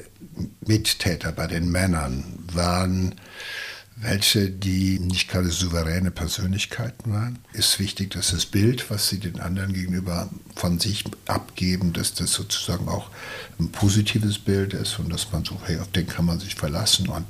[0.65, 3.15] Mittäter bei den Männern waren
[3.97, 7.39] welche, die nicht gerade souveräne Persönlichkeiten waren.
[7.53, 12.33] Ist wichtig, dass das Bild, was sie den anderen gegenüber von sich abgeben, dass das
[12.33, 13.09] sozusagen auch
[13.57, 17.07] ein positives Bild ist und dass man so, hey, auf den kann man sich verlassen.
[17.07, 17.25] Und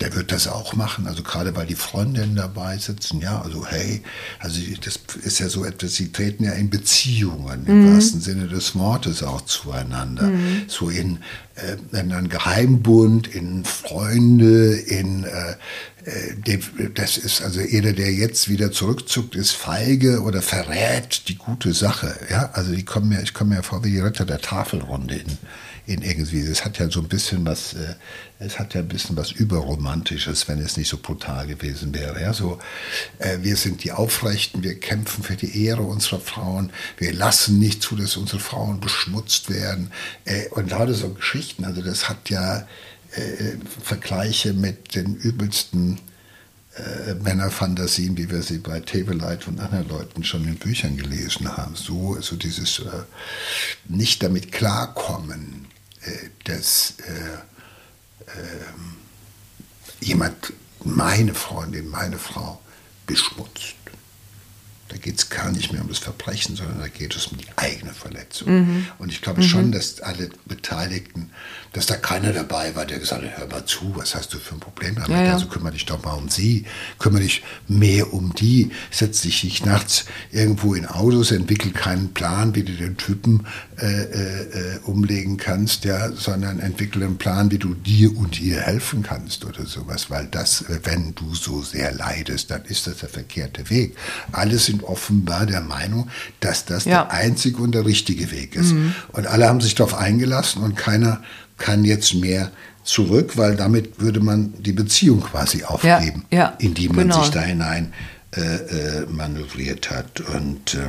[0.00, 1.06] der wird das auch machen.
[1.06, 4.02] Also gerade weil die Freundinnen dabei sitzen, ja, also hey,
[4.38, 7.94] also das ist ja so etwas, sie treten ja in Beziehungen im mhm.
[7.94, 10.24] wahrsten Sinne des Wortes auch zueinander.
[10.24, 10.64] Mhm.
[10.68, 11.18] So in,
[11.54, 15.56] äh, in einen Geheimbund, in Freunde, in äh,
[16.04, 16.58] äh
[16.94, 22.14] das ist also jeder, der jetzt wieder zurückzuckt, ist feige oder verrät die gute Sache.
[22.30, 25.38] Ja, also die kommen ja, ich komme mir vor wie die Ritter der Tafelrunde in,
[25.86, 26.40] in irgendwie.
[26.40, 27.94] Es hat ja so ein bisschen was, äh,
[28.38, 32.20] es hat ja ein bisschen was Überromantisches, wenn es nicht so brutal gewesen wäre.
[32.20, 32.58] Ja, so,
[33.18, 37.82] äh, wir sind die Aufrechten, wir kämpfen für die Ehre unserer Frauen, wir lassen nicht
[37.82, 39.92] zu, dass unsere Frauen beschmutzt werden.
[40.24, 42.66] Äh, und gerade so Geschichten, also das hat ja
[43.14, 46.00] äh, Vergleiche mit den übelsten
[46.76, 51.74] äh, Männerfantasien, wie wir sie bei Tebeleit und anderen Leuten schon in Büchern gelesen haben.
[51.74, 53.04] So, so dieses äh,
[53.88, 55.65] nicht damit klarkommen,
[56.44, 58.96] dass äh, ähm,
[60.00, 60.52] jemand
[60.84, 62.60] meine Freundin, meine Frau
[63.06, 63.74] beschmutzt.
[64.88, 67.48] Da geht es gar nicht mehr um das Verbrechen, sondern da geht es um die
[67.56, 68.48] eigene Verletzung.
[68.48, 68.86] Mhm.
[68.98, 69.46] Und ich glaube mhm.
[69.46, 71.30] schon, dass alle Beteiligten,
[71.76, 74.54] dass da keiner dabei war, der gesagt hat, hör mal zu, was hast du für
[74.54, 75.10] ein Problem damit?
[75.10, 75.32] Ja, ja.
[75.34, 76.64] Also kümmere dich doch mal um sie,
[76.98, 82.54] kümmere dich mehr um die, setz dich nicht nachts irgendwo in Autos, entwickel keinen Plan,
[82.54, 83.46] wie du den Typen
[83.78, 89.02] äh, äh, umlegen kannst, ja, sondern entwickle einen Plan, wie du dir und ihr helfen
[89.02, 93.68] kannst oder sowas, weil das, wenn du so sehr leidest, dann ist das der verkehrte
[93.68, 93.94] Weg.
[94.32, 96.08] Alles sind offenbar der Meinung,
[96.40, 97.04] dass das ja.
[97.04, 98.72] der einzige und der richtige Weg ist.
[98.72, 98.94] Mhm.
[99.12, 101.20] Und alle haben sich darauf eingelassen und keiner
[101.56, 102.50] kann jetzt mehr
[102.84, 107.22] zurück, weil damit würde man die Beziehung quasi aufgeben, ja, ja, in die man genau.
[107.22, 107.92] sich da hinein
[108.36, 110.20] äh, äh, manövriert hat.
[110.20, 110.88] Und äh,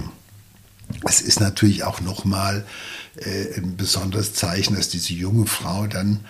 [1.08, 2.66] es ist natürlich auch nochmal
[3.18, 6.22] äh, ein besonderes Zeichen, dass diese junge Frau dann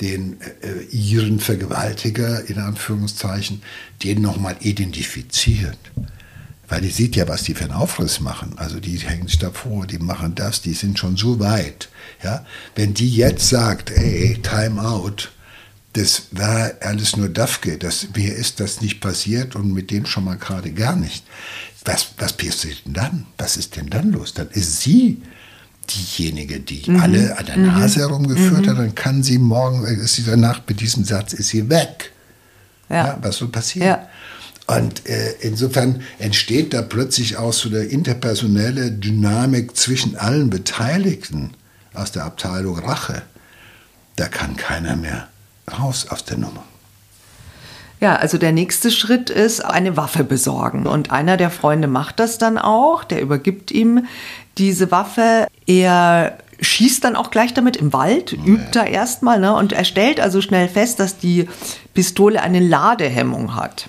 [0.00, 3.62] den äh, ihren Vergewaltiger, in Anführungszeichen,
[4.02, 5.78] den nochmal identifiziert.
[6.68, 8.54] Weil die sieht ja, was die für einen Aufriss machen.
[8.56, 11.88] Also die hängen sich davor, die machen das, die sind schon so weit.
[12.22, 12.44] Ja?
[12.74, 15.30] Wenn die jetzt sagt, ey, time out,
[15.92, 20.24] das war alles nur Dafke, das, mir ist das nicht passiert und mit dem schon
[20.24, 21.24] mal gerade gar nicht.
[21.84, 23.26] Was, was passiert denn dann?
[23.38, 24.34] Was ist denn dann los?
[24.34, 25.22] Dann ist sie
[25.88, 27.00] diejenige, die mhm.
[27.00, 28.02] alle an der Nase mhm.
[28.02, 28.68] herumgeführt mhm.
[28.70, 32.12] hat, dann kann sie morgen, ist sie danach mit diesem Satz, ist sie weg.
[32.88, 33.06] Ja.
[33.06, 33.88] ja was soll passieren?
[33.88, 34.08] Ja.
[34.66, 41.52] Und äh, insofern entsteht da plötzlich auch so eine interpersonelle Dynamik zwischen allen Beteiligten
[41.94, 43.22] aus der Abteilung Rache.
[44.16, 45.28] Da kann keiner mehr
[45.78, 46.64] raus aus der Nummer.
[48.00, 50.86] Ja, also der nächste Schritt ist eine Waffe besorgen.
[50.86, 54.06] Und einer der Freunde macht das dann auch, der übergibt ihm
[54.58, 55.46] diese Waffe.
[55.66, 60.20] Er schießt dann auch gleich damit im Wald, übt da erstmal ne, und er stellt
[60.20, 61.48] also schnell fest, dass die
[61.94, 63.88] Pistole eine Ladehemmung hat.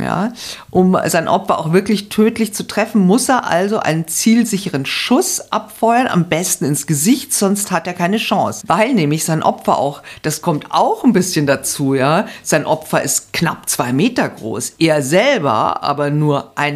[0.00, 0.32] Ja,
[0.70, 6.08] um sein Opfer auch wirklich tödlich zu treffen, muss er also einen zielsicheren Schuss abfeuern,
[6.08, 8.64] am besten ins Gesicht, sonst hat er keine Chance.
[8.66, 13.32] Weil nämlich sein Opfer auch, das kommt auch ein bisschen dazu, ja, sein Opfer ist
[13.32, 16.74] knapp zwei Meter groß, er selber aber nur 1,62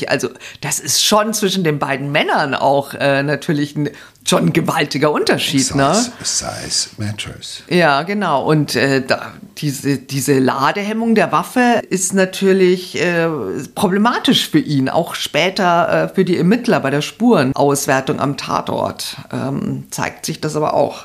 [0.00, 0.30] Meter, also
[0.62, 3.90] das ist schon zwischen den beiden Männern auch äh, natürlich ein
[4.30, 5.94] schon ein gewaltiger Unterschied, size, ne?
[6.22, 7.62] Size matters.
[7.68, 8.44] Ja, genau.
[8.48, 13.28] Und äh, da, diese, diese Ladehemmung der Waffe ist natürlich äh,
[13.74, 19.16] problematisch für ihn, auch später äh, für die Ermittler bei der Spurenauswertung am Tatort.
[19.32, 21.04] Ähm, zeigt sich das aber auch,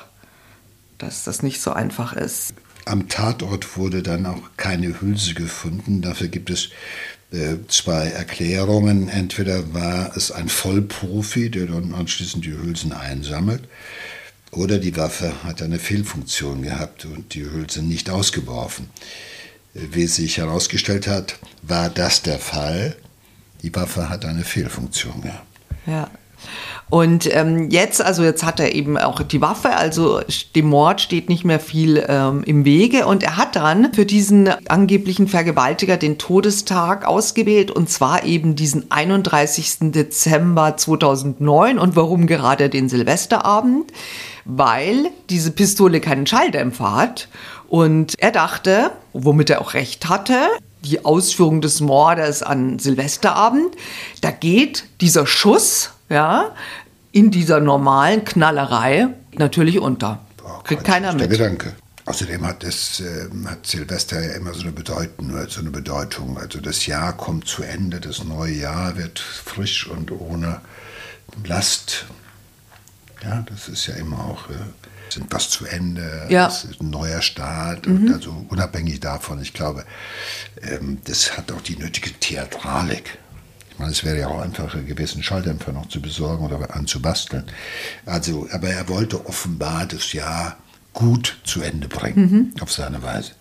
[0.99, 2.53] dass das nicht so einfach ist.
[2.85, 6.03] Am Tatort wurde dann auch keine Hülse gefunden.
[6.03, 6.69] Dafür gibt es
[7.67, 9.09] zwei Erklärungen.
[9.09, 13.63] Entweder war es ein Vollprofi, der dann anschließend die Hülsen einsammelt,
[14.51, 18.89] oder die Waffe hat eine Fehlfunktion gehabt und die Hülse nicht ausgeworfen.
[19.73, 22.95] Äh, wie sich herausgestellt hat, war das der Fall.
[23.61, 25.45] Die Waffe hat eine Fehlfunktion gehabt.
[25.85, 26.09] Ja.
[26.89, 30.21] Und ähm, jetzt, also jetzt hat er eben auch die Waffe, also
[30.55, 33.07] dem Mord steht nicht mehr viel ähm, im Wege.
[33.07, 38.91] Und er hat dann für diesen angeblichen Vergewaltiger den Todestag ausgewählt und zwar eben diesen
[38.91, 39.91] 31.
[39.91, 41.79] Dezember 2009.
[41.79, 43.91] Und warum gerade den Silvesterabend?
[44.45, 47.29] Weil diese Pistole keinen Schalldämpfer hat.
[47.67, 50.35] Und er dachte, womit er auch recht hatte,
[50.83, 53.75] die Ausführung des Mordes an Silvesterabend,
[54.21, 56.55] da geht dieser Schuss ja,
[57.11, 60.19] in dieser normalen Knallerei natürlich unter.
[60.37, 61.21] Boah, Kriegt keiner mit.
[61.21, 61.73] Der Gedanke.
[62.07, 66.37] Außerdem hat, das, äh, hat Silvester ja immer so eine, Bedeutung, so eine Bedeutung.
[66.37, 70.61] Also das Jahr kommt zu Ende, das neue Jahr wird frisch und ohne
[71.45, 72.05] Last.
[73.23, 74.53] Ja, das ist ja immer auch, äh,
[75.09, 76.47] sind was zu Ende, ja.
[76.47, 77.87] es ist ein neuer Start.
[77.87, 78.13] Mhm.
[78.13, 79.83] Also unabhängig davon, ich glaube,
[80.61, 83.17] ähm, das hat auch die nötige Theatralik.
[83.77, 87.43] Meine, es wäre ja auch einfacher gewesen, Schalldämpfer noch zu besorgen oder anzubasteln.
[88.05, 90.57] Also, aber er wollte offenbar das Jahr
[90.93, 92.61] gut zu Ende bringen, mhm.
[92.61, 93.31] auf seine Weise.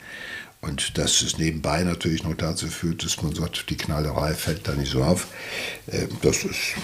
[0.61, 4.73] Und dass es nebenbei natürlich noch dazu führt, dass man sagt, die Knallerei fällt da
[4.73, 5.29] nicht so auf,
[5.87, 6.75] äh, das ist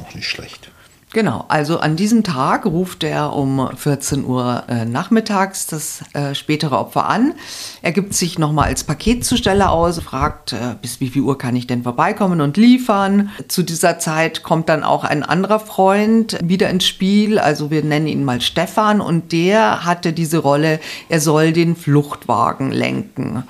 [0.00, 0.70] auch nicht schlecht.
[1.16, 6.78] Genau, also an diesem Tag ruft er um 14 Uhr äh, nachmittags das äh, spätere
[6.78, 7.32] Opfer an.
[7.80, 11.66] Er gibt sich nochmal als Paketzusteller aus, fragt, äh, bis wie viel Uhr kann ich
[11.66, 13.30] denn vorbeikommen und liefern.
[13.48, 18.08] Zu dieser Zeit kommt dann auch ein anderer Freund wieder ins Spiel, also wir nennen
[18.08, 23.44] ihn mal Stefan und der hatte diese Rolle, er soll den Fluchtwagen lenken.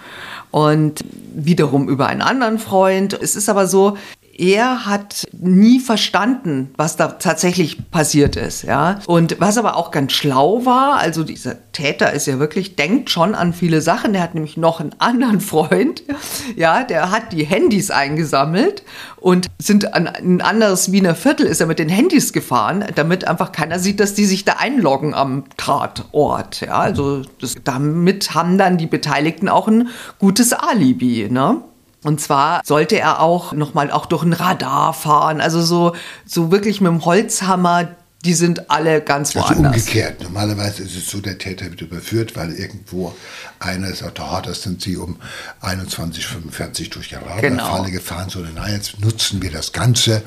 [0.52, 3.12] Und wiederum über einen anderen Freund.
[3.12, 3.96] Es ist aber so,
[4.38, 9.00] er hat nie verstanden, was da tatsächlich passiert ist, ja.
[9.06, 13.34] Und was aber auch ganz schlau war, also dieser Täter ist ja wirklich, denkt schon
[13.34, 14.12] an viele Sachen.
[14.12, 16.02] Der hat nämlich noch einen anderen Freund,
[16.56, 18.82] ja, der hat die Handys eingesammelt
[19.16, 23.52] und sind an ein anderes Wiener Viertel ist er mit den Handys gefahren, damit einfach
[23.52, 26.78] keiner sieht, dass die sich da einloggen am Tatort, ja.
[26.78, 31.62] Also das, damit haben dann die Beteiligten auch ein gutes Alibi, ne?
[32.06, 35.94] Und zwar sollte er auch nochmal auch durch ein Radar fahren, also so,
[36.24, 37.88] so wirklich mit dem Holzhammer
[38.26, 39.76] die sind alle ganz also woanders.
[39.76, 40.22] umgekehrt.
[40.22, 43.14] Normalerweise ist es so, der Täter wird überführt, weil irgendwo
[43.60, 45.16] einer sagt, oh, das sind sie um
[45.62, 47.82] 21.45 durch die Radarfalle genau.
[47.84, 50.22] gefahren, sondern na, jetzt nutzen wir das Ganze.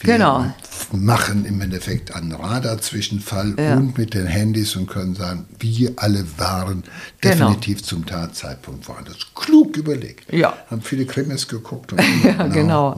[0.00, 0.46] Wir genau.
[0.92, 3.76] machen im Endeffekt einen Radarzwischenfall ja.
[3.76, 6.84] und mit den Handys und können sagen, wir alle waren
[7.20, 7.48] genau.
[7.48, 9.18] definitiv zum Tatzeitpunkt woanders.
[9.34, 10.32] Klug überlegt.
[10.32, 10.56] Ja.
[10.70, 12.96] Haben viele Krimis geguckt und ja, genau, genau.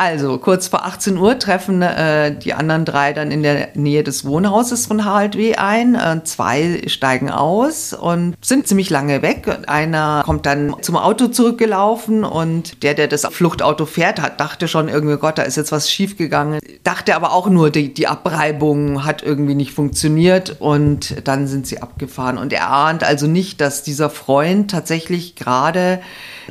[0.00, 4.24] Also, kurz vor 18 Uhr treffen äh, die anderen drei dann in der Nähe des
[4.24, 5.56] Wohnhauses von Harald W.
[5.56, 5.94] ein.
[5.94, 9.46] Äh, zwei steigen aus und sind ziemlich lange weg.
[9.66, 14.88] Einer kommt dann zum Auto zurückgelaufen und der, der das Fluchtauto fährt, hat, dachte schon
[14.88, 16.60] irgendwie, Gott, da ist jetzt was schiefgegangen.
[16.82, 21.82] Dachte aber auch nur, die, die Abreibung hat irgendwie nicht funktioniert und dann sind sie
[21.82, 22.38] abgefahren.
[22.38, 26.00] Und er ahnt also nicht, dass dieser Freund tatsächlich gerade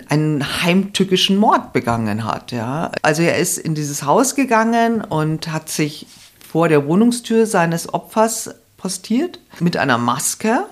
[0.07, 2.51] einen heimtückischen Mord begangen hat.
[2.51, 2.91] Ja.
[3.01, 6.07] Also er ist in dieses Haus gegangen und hat sich
[6.47, 10.65] vor der Wohnungstür seines Opfers postiert mit einer Maske.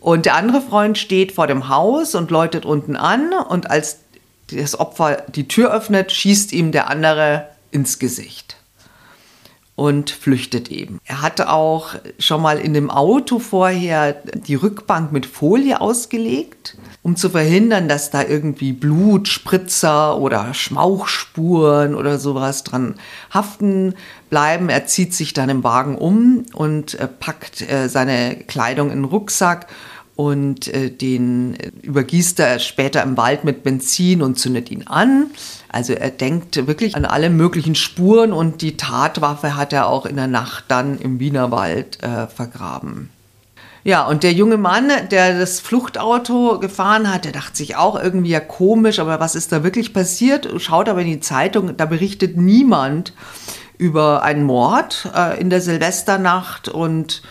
[0.00, 3.98] Und der andere Freund steht vor dem Haus und läutet unten an und als
[4.50, 8.57] das Opfer die Tür öffnet, schießt ihm der andere ins Gesicht
[9.78, 10.98] und flüchtet eben.
[11.04, 17.14] Er hatte auch schon mal in dem Auto vorher die Rückbank mit Folie ausgelegt, um
[17.14, 22.96] zu verhindern, dass da irgendwie Blutspritzer oder Schmauchspuren oder sowas dran
[23.32, 23.94] haften
[24.30, 24.68] bleiben.
[24.68, 29.04] Er zieht sich dann im Wagen um und äh, packt äh, seine Kleidung in den
[29.04, 29.68] Rucksack
[30.18, 35.26] und äh, den übergießt er später im Wald mit Benzin und zündet ihn an.
[35.68, 40.16] Also er denkt wirklich an alle möglichen Spuren und die Tatwaffe hat er auch in
[40.16, 43.10] der Nacht dann im Wienerwald äh, vergraben.
[43.84, 48.30] Ja, und der junge Mann, der das Fluchtauto gefahren hat, der dachte sich auch irgendwie
[48.30, 50.48] ja komisch, aber was ist da wirklich passiert?
[50.60, 53.12] Schaut aber in die Zeitung, da berichtet niemand
[53.78, 57.22] über einen Mord äh, in der Silvesternacht und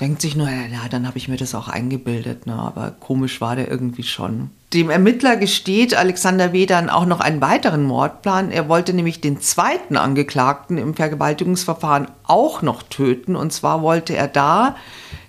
[0.00, 2.54] denkt sich nur, ja, dann habe ich mir das auch eingebildet, ne?
[2.54, 4.50] aber komisch war der irgendwie schon.
[4.72, 6.66] Dem Ermittler gesteht Alexander W.
[6.66, 8.50] dann auch noch einen weiteren Mordplan.
[8.50, 13.36] Er wollte nämlich den zweiten Angeklagten im Vergewaltigungsverfahren auch noch töten.
[13.36, 14.76] Und zwar wollte er da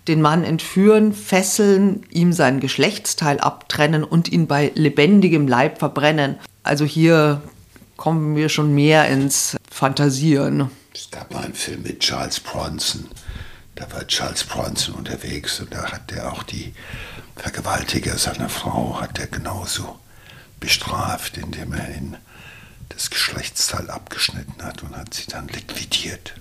[0.07, 6.37] den Mann entführen, fesseln, ihm sein Geschlechtsteil abtrennen und ihn bei lebendigem Leib verbrennen.
[6.63, 7.41] Also hier
[7.95, 10.71] kommen wir schon mehr ins Fantasieren.
[10.93, 13.05] Es gab mal einen Film mit Charles Bronson
[13.77, 16.73] da war Charles Bronson unterwegs und da hat er auch die
[17.35, 19.99] Vergewaltiger seiner Frau, hat er genauso
[20.59, 22.17] bestraft, indem er ihn
[22.89, 26.33] das Geschlechtsteil abgeschnitten hat und hat sie dann liquidiert.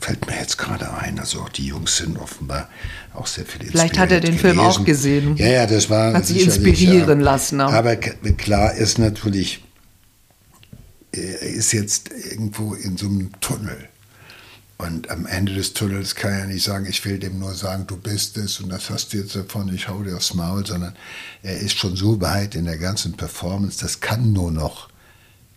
[0.00, 2.68] Fällt mir jetzt gerade ein, also auch die Jungs sind offenbar
[3.14, 4.40] auch sehr viel Vielleicht hat er den gewesen.
[4.40, 5.36] Film auch gesehen.
[5.36, 6.14] Ja, ja, das war.
[6.14, 7.24] Hat sich inspirieren ja.
[7.24, 7.60] lassen.
[7.60, 7.72] Auch.
[7.72, 9.64] Aber klar ist natürlich,
[11.10, 13.88] er ist jetzt irgendwo in so einem Tunnel.
[14.78, 17.96] Und am Ende des Tunnels kann er nicht sagen, ich will dem nur sagen, du
[17.96, 20.94] bist es und das hast du jetzt davon, ich hau dir aufs Maul, sondern
[21.42, 24.88] er ist schon so weit in der ganzen Performance, das kann nur noch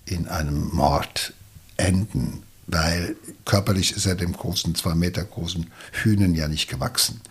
[0.05, 1.33] in einem Mord
[1.77, 3.15] enden, weil
[3.45, 7.21] körperlich ist er dem großen, zwei Meter großen Hühnen ja nicht gewachsen.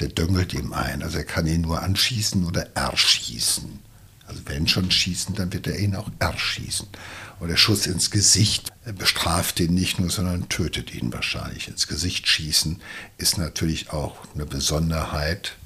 [0.00, 3.78] Der düngelt ihm ein, also er kann ihn nur anschießen oder erschießen.
[4.26, 6.88] Also wenn schon schießen, dann wird er ihn auch erschießen.
[7.38, 11.68] Und der Schuss ins Gesicht bestraft ihn nicht nur, sondern tötet ihn wahrscheinlich.
[11.68, 12.80] Ins Gesicht schießen
[13.18, 15.56] ist natürlich auch eine Besonderheit,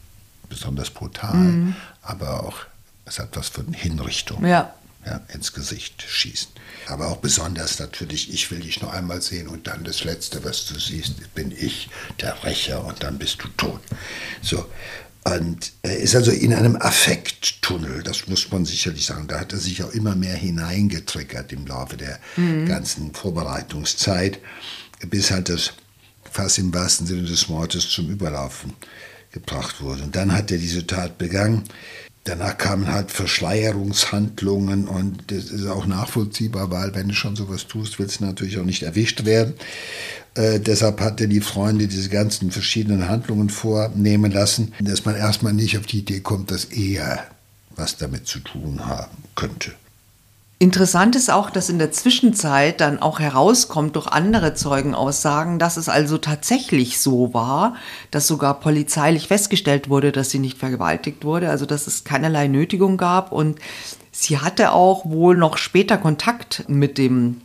[0.48, 1.76] besonders brutal, mhm.
[2.02, 2.58] aber auch,
[3.04, 4.44] es hat was von Hinrichtung.
[4.46, 4.74] Ja.
[5.06, 6.50] Ja, ins Gesicht schießen.
[6.88, 10.66] Aber auch besonders natürlich, ich will dich noch einmal sehen und dann das Letzte, was
[10.66, 11.88] du siehst, bin ich,
[12.20, 13.80] der Rächer und dann bist du tot.
[14.42, 14.66] So,
[15.24, 19.28] und er ist also in einem Affekttunnel, das muss man sicherlich sagen.
[19.28, 22.66] Da hat er sich auch immer mehr hineingetriggert im Laufe der mhm.
[22.66, 24.38] ganzen Vorbereitungszeit,
[25.08, 25.72] bis halt das
[26.30, 28.72] fast im wahrsten Sinne des Wortes zum Überlaufen
[29.32, 30.04] gebracht wurde.
[30.04, 31.64] Und dann hat er diese Tat begangen.
[32.24, 37.98] Danach kamen halt Verschleierungshandlungen und das ist auch nachvollziehbar, weil wenn du schon sowas tust,
[37.98, 39.54] willst du natürlich auch nicht erwischt werden.
[40.34, 45.76] Äh, deshalb hatte die Freunde diese ganzen verschiedenen Handlungen vornehmen lassen, dass man erstmal nicht
[45.76, 47.24] auf die Idee kommt, dass er
[47.76, 49.72] was damit zu tun haben könnte.
[50.62, 55.88] Interessant ist auch, dass in der Zwischenzeit dann auch herauskommt durch andere Zeugenaussagen, dass es
[55.88, 57.76] also tatsächlich so war,
[58.10, 62.98] dass sogar polizeilich festgestellt wurde, dass sie nicht vergewaltigt wurde, also dass es keinerlei Nötigung
[62.98, 63.58] gab und
[64.12, 67.40] sie hatte auch wohl noch später Kontakt mit dem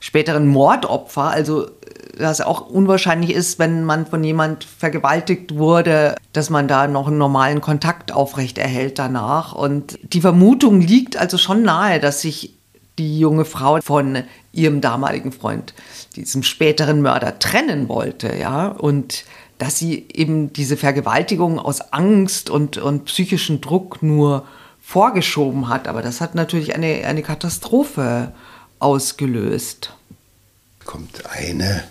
[0.00, 1.70] späteren Mordopfer, also
[2.18, 7.18] dass auch unwahrscheinlich ist, wenn man von jemand vergewaltigt wurde, dass man da noch einen
[7.18, 9.52] normalen Kontakt aufrechterhält danach.
[9.52, 12.54] Und die Vermutung liegt also schon nahe, dass sich
[12.98, 15.74] die junge Frau von ihrem damaligen Freund,
[16.16, 19.24] diesem späteren Mörder, trennen wollte, ja, und
[19.58, 24.46] dass sie eben diese Vergewaltigung aus Angst und, und psychischen Druck nur
[24.80, 25.86] vorgeschoben hat.
[25.86, 28.32] Aber das hat natürlich eine, eine Katastrophe
[28.78, 29.94] ausgelöst.
[30.84, 31.84] Kommt eine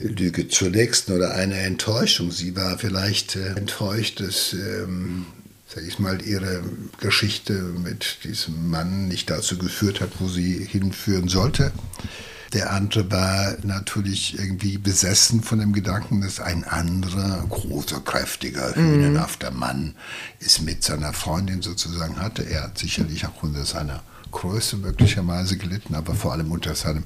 [0.00, 2.30] Lüge zur nächsten oder eine Enttäuschung.
[2.30, 5.26] Sie war vielleicht äh, enttäuscht, dass, ähm,
[5.68, 6.62] sag ich mal, ihre
[7.00, 11.72] Geschichte mit diesem Mann nicht dazu geführt hat, wo sie hinführen sollte.
[12.52, 19.52] Der andere war natürlich irgendwie besessen von dem Gedanken, dass ein anderer, großer, kräftiger, hühnenhafter
[19.52, 19.94] Mann
[20.40, 22.42] es mit seiner Freundin sozusagen hatte.
[22.42, 27.04] Er hat sicherlich auch unter seiner Größe möglicherweise gelitten, aber vor allem unter seinem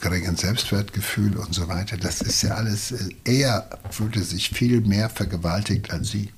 [0.00, 1.96] geringen Selbstwertgefühl und so weiter.
[1.96, 2.94] Das ist ja alles,
[3.24, 6.30] er fühlte sich viel mehr vergewaltigt als sie.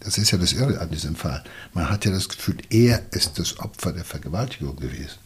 [0.00, 1.42] Das ist ja das Irre an diesem Fall.
[1.74, 5.18] Man hat ja das Gefühl, er ist das Opfer der Vergewaltigung gewesen,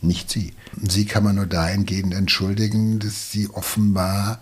[0.00, 0.52] nicht sie.
[0.82, 4.40] Sie kann man nur dahingehend entschuldigen, dass sie offenbar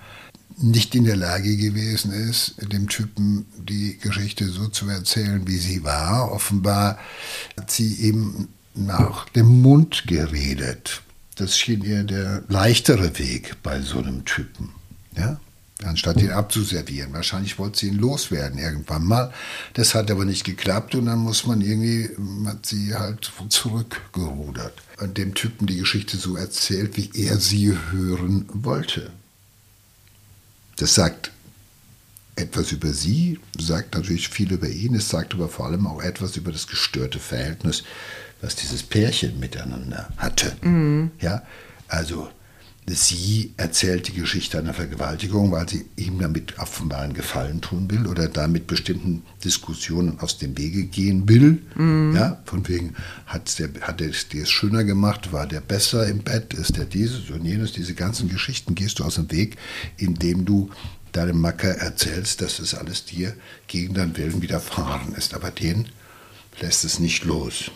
[0.57, 5.83] nicht in der Lage gewesen ist, dem Typen die Geschichte so zu erzählen, wie sie
[5.83, 6.31] war.
[6.33, 6.99] Offenbar
[7.57, 11.03] hat sie eben nach dem Mund geredet.
[11.37, 14.71] Das schien ihr der leichtere Weg bei so einem Typen.
[15.17, 15.41] Ja?
[15.83, 17.13] Anstatt ihn abzuservieren.
[17.13, 19.33] Wahrscheinlich wollte sie ihn loswerden irgendwann mal.
[19.75, 22.09] Das hat aber nicht geklappt und dann muss man irgendwie,
[22.47, 24.81] hat sie halt zurückgerudert.
[25.01, 29.11] Und dem Typen die Geschichte so erzählt, wie er sie hören wollte.
[30.77, 31.33] Das sagt
[32.37, 36.37] etwas über sie, sagt natürlich viel über ihn, es sagt aber vor allem auch etwas
[36.37, 37.85] über das gestörte Verhältnis
[38.41, 40.57] was dieses Pärchen miteinander hatte.
[40.63, 41.11] Mhm.
[41.21, 41.43] Ja,
[41.89, 42.29] also
[42.87, 48.07] sie erzählt die Geschichte einer Vergewaltigung, weil sie ihm damit offenbar einen Gefallen tun will
[48.07, 51.63] oder damit bestimmten Diskussionen aus dem Wege gehen will.
[51.77, 52.15] Mhm.
[52.15, 52.95] Ja, von wegen,
[53.27, 56.85] hat der, hat der dir es schöner gemacht, war der besser im Bett, ist der
[56.85, 59.57] dieses und jenes, diese ganzen Geschichten gehst du aus dem Weg,
[59.97, 60.71] indem du
[61.13, 63.35] deinem Macker erzählst, dass es alles dir
[63.67, 65.33] gegen deinen Willen widerfahren ist.
[65.33, 65.89] Aber den
[66.61, 67.71] lässt es nicht los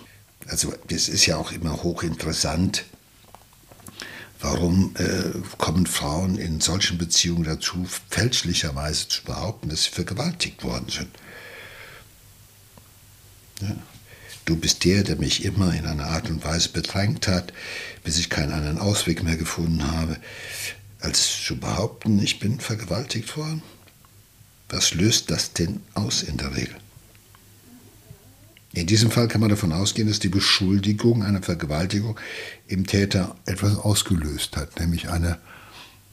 [0.49, 2.85] also das ist ja auch immer hochinteressant,
[4.41, 10.89] warum äh, kommen Frauen in solchen Beziehungen dazu, fälschlicherweise zu behaupten, dass sie vergewaltigt worden
[10.89, 11.09] sind.
[13.61, 13.77] Ja.
[14.45, 17.53] Du bist der, der mich immer in einer Art und Weise bedrängt hat,
[18.03, 20.17] bis ich keinen anderen Ausweg mehr gefunden habe,
[21.01, 23.63] als zu behaupten, ich bin vergewaltigt worden.
[24.71, 26.77] Was löst das denn aus in der Regel?
[28.79, 32.19] In diesem Fall kann man davon ausgehen, dass die Beschuldigung einer Vergewaltigung
[32.69, 35.39] im Täter etwas ausgelöst hat, nämlich eine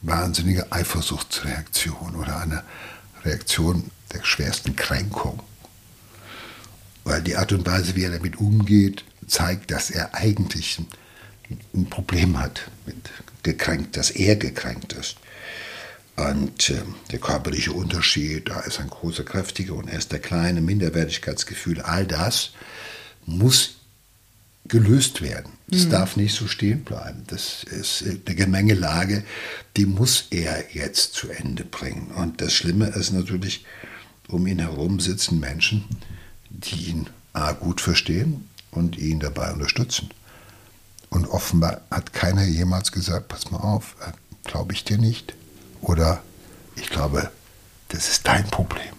[0.02, 2.64] wahnsinnige Eifersuchtsreaktion oder eine
[3.24, 5.44] Reaktion der schwersten Kränkung.
[7.04, 10.82] Weil die Art und Weise, wie er damit umgeht, zeigt, dass er eigentlich
[11.76, 13.12] ein Problem hat mit
[13.44, 15.18] gekränkt, dass er gekränkt ist.
[16.16, 20.62] Und äh, der körperliche Unterschied, da ist ein großer, kräftiger und er ist der kleine,
[20.62, 22.52] Minderwertigkeitsgefühl, all das
[23.26, 23.76] muss
[24.68, 25.52] gelöst werden.
[25.68, 25.90] Das mhm.
[25.90, 27.24] darf nicht so stehen bleiben.
[27.28, 29.24] Das ist äh, eine Gemengelage,
[29.76, 32.12] die muss er jetzt zu Ende bringen.
[32.16, 33.66] Und das Schlimme ist natürlich,
[34.30, 35.86] um ihn herum sitzen Menschen,
[36.50, 40.10] die ihn A, gut verstehen und ihn dabei unterstützen.
[41.10, 44.12] Und offenbar hat keiner jemals gesagt, pass mal auf, äh,
[44.46, 45.34] glaube ich dir nicht
[45.86, 46.22] oder
[46.76, 47.30] ich glaube,
[47.90, 48.96] das ist dein Problem.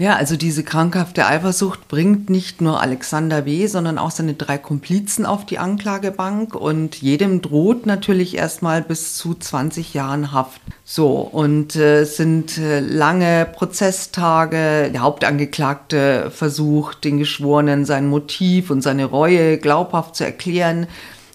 [0.00, 5.26] Ja, also diese krankhafte Eifersucht bringt nicht nur Alexander W., sondern auch seine drei Komplizen
[5.26, 10.60] auf die Anklagebank und jedem droht natürlich erstmal bis zu 20 Jahren Haft.
[10.84, 14.88] So, und äh, sind äh, lange Prozesstage.
[14.92, 20.86] Der Hauptangeklagte versucht, den Geschworenen sein Motiv und seine Reue glaubhaft zu erklären.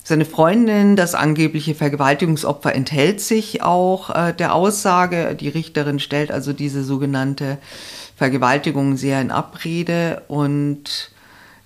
[0.05, 5.33] Seine Freundin, das angebliche Vergewaltigungsopfer, enthält sich auch äh, der Aussage.
[5.33, 7.57] Die Richterin stellt also diese sogenannte
[8.17, 11.12] Vergewaltigung sehr in Abrede und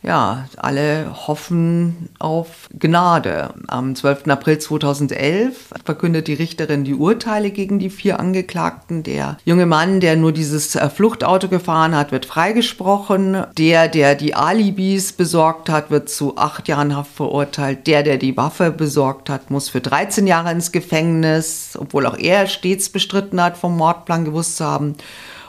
[0.03, 3.53] ja, alle hoffen auf Gnade.
[3.67, 4.27] Am 12.
[4.27, 9.01] April 2011 verkündet die Richterin die Urteile gegen die vier Angeklagten.
[9.01, 13.43] Der junge Mann, der nur dieses äh, Fluchtauto gefahren hat, wird freigesprochen.
[13.57, 17.87] Der, der die Alibis besorgt hat, wird zu acht Jahren Haft verurteilt.
[17.87, 22.47] Der, der die Waffe besorgt hat, muss für 13 Jahre ins Gefängnis, obwohl auch er
[22.47, 24.95] stets bestritten hat, vom Mordplan gewusst zu haben.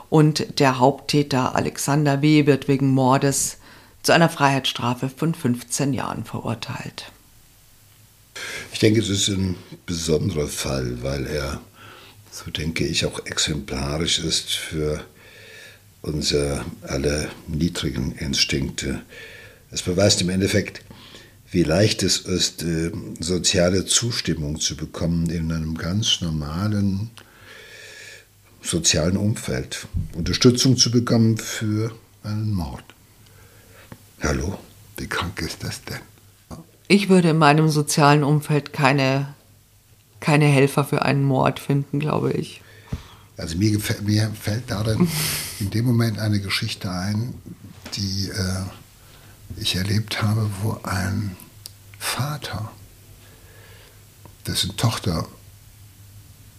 [0.08, 2.46] Und der Haupttäter Alexander W.
[2.46, 3.58] wird wegen Mordes
[4.02, 7.12] zu einer Freiheitsstrafe von 15 Jahren verurteilt.
[8.72, 11.60] Ich denke, es ist ein besonderer Fall, weil er,
[12.30, 15.04] so denke ich, auch exemplarisch ist für
[16.02, 19.02] unsere alle niedrigen Instinkte.
[19.70, 20.82] Es beweist im Endeffekt,
[21.50, 27.10] wie leicht es ist, äh, soziale Zustimmung zu bekommen in einem ganz normalen
[28.62, 29.88] sozialen Umfeld.
[30.14, 31.92] Unterstützung zu bekommen für
[32.22, 32.84] einen Mord.
[34.20, 34.58] Hallo,
[34.96, 36.00] wie krank ist das denn?
[36.88, 39.34] Ich würde in meinem sozialen Umfeld keine,
[40.20, 42.62] keine Helfer für einen Mord finden, glaube ich.
[43.36, 45.08] Also mir, gefällt, mir fällt darin
[45.60, 47.34] in dem Moment eine Geschichte ein,
[47.94, 48.64] die äh,
[49.56, 51.36] ich erlebt habe, wo ein
[51.98, 52.72] Vater,
[54.46, 55.28] dessen Tochter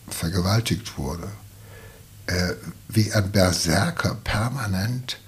[0.07, 1.27] vergewaltigt wurde,
[2.27, 2.53] äh,
[2.87, 5.19] wie ein Berserker permanent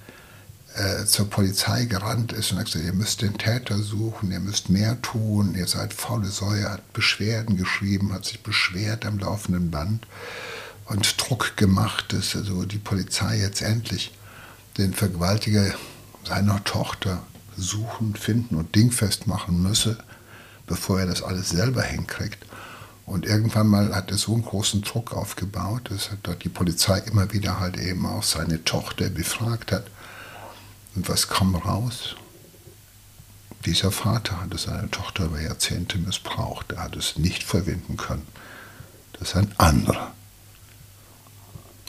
[0.74, 4.70] äh, zur Polizei gerannt ist und hat gesagt, ihr müsst den Täter suchen, ihr müsst
[4.70, 10.08] mehr tun, ihr seid faule Säue, hat Beschwerden geschrieben, hat sich beschwert am laufenden Band
[10.86, 14.14] und Druck gemacht, dass also die Polizei jetzt endlich
[14.78, 15.74] den Vergewaltiger
[16.26, 17.22] seiner Tochter
[17.58, 19.98] suchen, finden und dingfest machen müsse,
[20.68, 22.46] bevor er das alles selber hinkriegt.
[23.06, 26.12] Und irgendwann mal hat er so einen großen Druck aufgebaut, dass
[26.42, 29.84] die Polizei immer wieder halt eben auch seine Tochter befragt hat
[30.96, 32.16] und was kam raus?
[33.66, 36.72] Dieser Vater hatte seine Tochter über Jahrzehnte missbraucht.
[36.72, 38.28] Er hat es nicht verwinden können,
[39.20, 40.14] dass ein anderer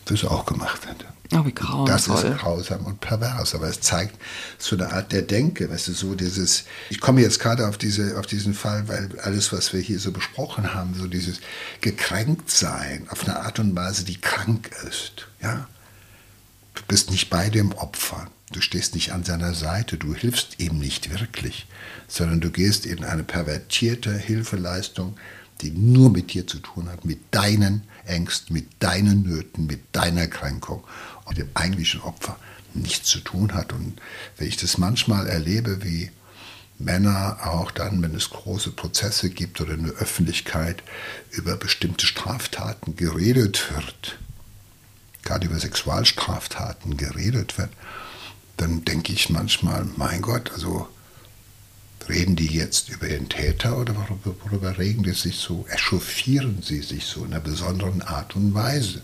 [0.05, 1.07] das auch gemacht hätte.
[1.35, 1.87] Oh, wie grausam.
[1.87, 4.19] Das ist grausam und pervers, aber es zeigt
[4.59, 8.19] so eine Art der Denke, weißt du, so dieses, ich komme jetzt gerade auf, diese,
[8.19, 11.41] auf diesen Fall, weil alles, was wir hier so besprochen haben, so dieses
[11.81, 15.69] Gekränktsein auf eine Art und Weise, die krank ist, ja.
[16.75, 18.29] Du bist nicht bei dem Opfer.
[18.53, 21.67] Du stehst nicht an seiner Seite, du hilfst ihm nicht wirklich,
[22.07, 25.17] sondern du gehst in eine pervertierte Hilfeleistung,
[25.63, 30.27] die nur mit dir zu tun hat, mit deinen Ängsten, mit deinen Nöten, mit deiner
[30.27, 30.85] Kränkung
[31.25, 32.39] und dem eigentlichen Opfer
[32.75, 33.73] nichts zu tun hat.
[33.73, 34.01] Und
[34.37, 36.11] wenn ich das manchmal erlebe, wie
[36.79, 40.83] Männer auch dann, wenn es große Prozesse gibt oder in der Öffentlichkeit
[41.31, 44.19] über bestimmte Straftaten geredet wird,
[45.23, 47.71] gerade über Sexualstraftaten geredet wird,
[48.63, 50.87] dann denke ich manchmal, mein Gott, also
[52.09, 53.95] reden die jetzt über den Täter oder
[54.25, 59.03] worüber, regen die sich so, echauffieren sie sich so in einer besonderen Art und Weise.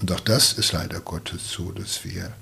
[0.00, 2.32] Und auch das ist leider Gottes so, dass wir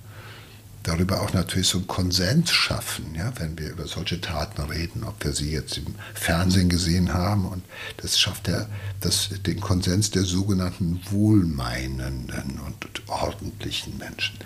[0.83, 5.25] darüber auch natürlich so einen Konsens schaffen, ja, wenn wir über solche Taten reden, ob
[5.25, 7.47] wir sie jetzt im Fernsehen gesehen haben.
[7.47, 7.65] Und
[7.97, 8.67] das schafft ja
[9.01, 14.37] das, den Konsens der sogenannten wohlmeinenden und ordentlichen Menschen.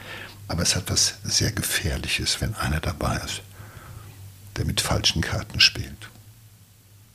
[0.50, 3.42] Aber es hat was sehr Gefährliches, wenn einer dabei ist,
[4.56, 6.10] der mit falschen Karten spielt.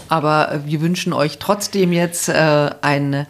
[0.07, 3.27] Aber wir wünschen euch trotzdem jetzt äh, ein,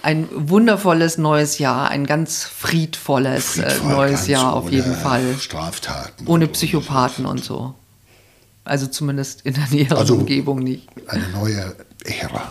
[0.00, 5.34] ein wundervolles neues Jahr, ein ganz friedvolles äh, Friedvoll, neues Jahr auf jeden Fall.
[5.40, 6.28] Straftaten.
[6.28, 7.74] Ohne Psychopathen und so.
[8.62, 10.86] Also zumindest in der näheren also Umgebung nicht.
[11.08, 12.46] Eine neue Ära.